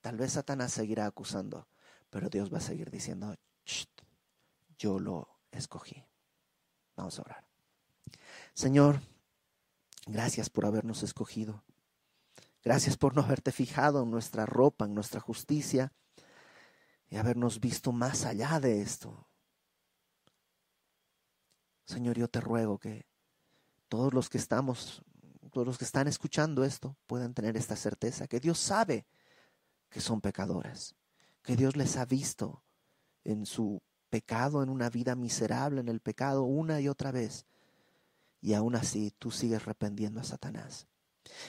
Tal 0.00 0.16
vez 0.16 0.32
Satanás 0.32 0.72
seguirá 0.72 1.06
acusando, 1.06 1.66
pero 2.10 2.28
Dios 2.28 2.52
va 2.52 2.58
a 2.58 2.60
seguir 2.60 2.90
diciendo, 2.90 3.34
yo 4.78 4.98
lo 4.98 5.28
escogí. 5.50 6.04
Vamos 6.94 7.18
a 7.18 7.22
orar. 7.22 7.44
Señor, 8.52 9.00
gracias 10.06 10.50
por 10.50 10.66
habernos 10.66 11.02
escogido. 11.02 11.64
Gracias 12.64 12.96
por 12.96 13.14
no 13.14 13.22
haberte 13.22 13.52
fijado 13.52 14.02
en 14.02 14.10
nuestra 14.10 14.46
ropa, 14.46 14.86
en 14.86 14.94
nuestra 14.94 15.20
justicia 15.20 15.92
y 17.10 17.16
habernos 17.16 17.60
visto 17.60 17.92
más 17.92 18.24
allá 18.24 18.58
de 18.58 18.80
esto. 18.80 19.28
Señor, 21.84 22.16
yo 22.16 22.28
te 22.28 22.40
ruego 22.40 22.78
que 22.78 23.04
todos 23.88 24.14
los 24.14 24.30
que 24.30 24.38
estamos, 24.38 25.02
todos 25.52 25.66
los 25.66 25.76
que 25.76 25.84
están 25.84 26.08
escuchando 26.08 26.64
esto, 26.64 26.96
puedan 27.06 27.34
tener 27.34 27.58
esta 27.58 27.76
certeza, 27.76 28.26
que 28.26 28.40
Dios 28.40 28.58
sabe 28.58 29.06
que 29.90 30.00
son 30.00 30.22
pecadores, 30.22 30.96
que 31.42 31.56
Dios 31.56 31.76
les 31.76 31.98
ha 31.98 32.06
visto 32.06 32.64
en 33.24 33.44
su 33.44 33.82
pecado, 34.08 34.62
en 34.62 34.70
una 34.70 34.88
vida 34.88 35.14
miserable, 35.16 35.80
en 35.82 35.88
el 35.88 36.00
pecado 36.00 36.44
una 36.44 36.80
y 36.80 36.88
otra 36.88 37.12
vez. 37.12 37.44
Y 38.40 38.54
aún 38.54 38.74
así 38.74 39.12
tú 39.18 39.30
sigues 39.30 39.60
arrependiendo 39.60 40.20
a 40.20 40.24
Satanás. 40.24 40.88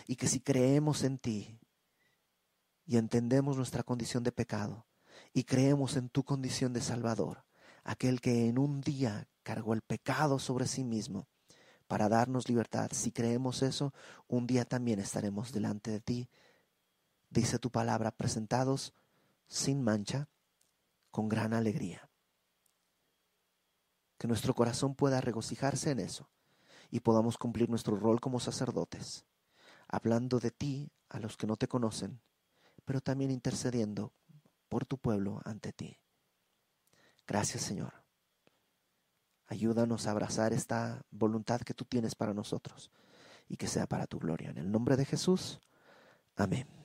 Y 0.07 0.15
que 0.15 0.27
si 0.27 0.39
creemos 0.39 1.03
en 1.03 1.17
ti 1.17 1.59
y 2.85 2.97
entendemos 2.97 3.57
nuestra 3.57 3.83
condición 3.83 4.23
de 4.23 4.31
pecado 4.31 4.85
y 5.33 5.43
creemos 5.43 5.95
en 5.95 6.09
tu 6.09 6.23
condición 6.23 6.73
de 6.73 6.81
Salvador, 6.81 7.45
aquel 7.83 8.21
que 8.21 8.47
en 8.47 8.57
un 8.57 8.81
día 8.81 9.27
cargó 9.43 9.73
el 9.73 9.81
pecado 9.81 10.39
sobre 10.39 10.67
sí 10.67 10.83
mismo 10.83 11.27
para 11.87 12.09
darnos 12.09 12.49
libertad, 12.49 12.89
si 12.93 13.11
creemos 13.11 13.61
eso, 13.61 13.93
un 14.27 14.47
día 14.47 14.65
también 14.65 14.99
estaremos 14.99 15.51
delante 15.51 15.91
de 15.91 15.99
ti, 15.99 16.29
dice 17.29 17.59
tu 17.59 17.69
palabra, 17.69 18.11
presentados 18.11 18.93
sin 19.47 19.83
mancha, 19.83 20.27
con 21.11 21.29
gran 21.29 21.53
alegría. 21.53 22.09
Que 24.17 24.27
nuestro 24.27 24.55
corazón 24.55 24.95
pueda 24.95 25.21
regocijarse 25.21 25.91
en 25.91 25.99
eso 25.99 26.29
y 26.89 27.01
podamos 27.01 27.37
cumplir 27.37 27.69
nuestro 27.69 27.95
rol 27.95 28.19
como 28.19 28.39
sacerdotes 28.39 29.25
hablando 29.87 30.39
de 30.39 30.51
ti 30.51 30.91
a 31.09 31.19
los 31.19 31.37
que 31.37 31.47
no 31.47 31.57
te 31.57 31.67
conocen, 31.67 32.21
pero 32.83 33.01
también 33.01 33.31
intercediendo 33.31 34.13
por 34.69 34.85
tu 34.85 34.97
pueblo 34.97 35.41
ante 35.45 35.73
ti. 35.73 35.99
Gracias 37.27 37.63
Señor. 37.63 37.93
Ayúdanos 39.47 40.07
a 40.07 40.11
abrazar 40.11 40.53
esta 40.53 41.05
voluntad 41.11 41.61
que 41.61 41.73
tú 41.73 41.85
tienes 41.85 42.15
para 42.15 42.33
nosotros 42.33 42.91
y 43.47 43.57
que 43.57 43.67
sea 43.67 43.85
para 43.85 44.07
tu 44.07 44.19
gloria. 44.19 44.49
En 44.49 44.57
el 44.57 44.71
nombre 44.71 44.97
de 44.97 45.05
Jesús. 45.05 45.59
Amén. 46.35 46.84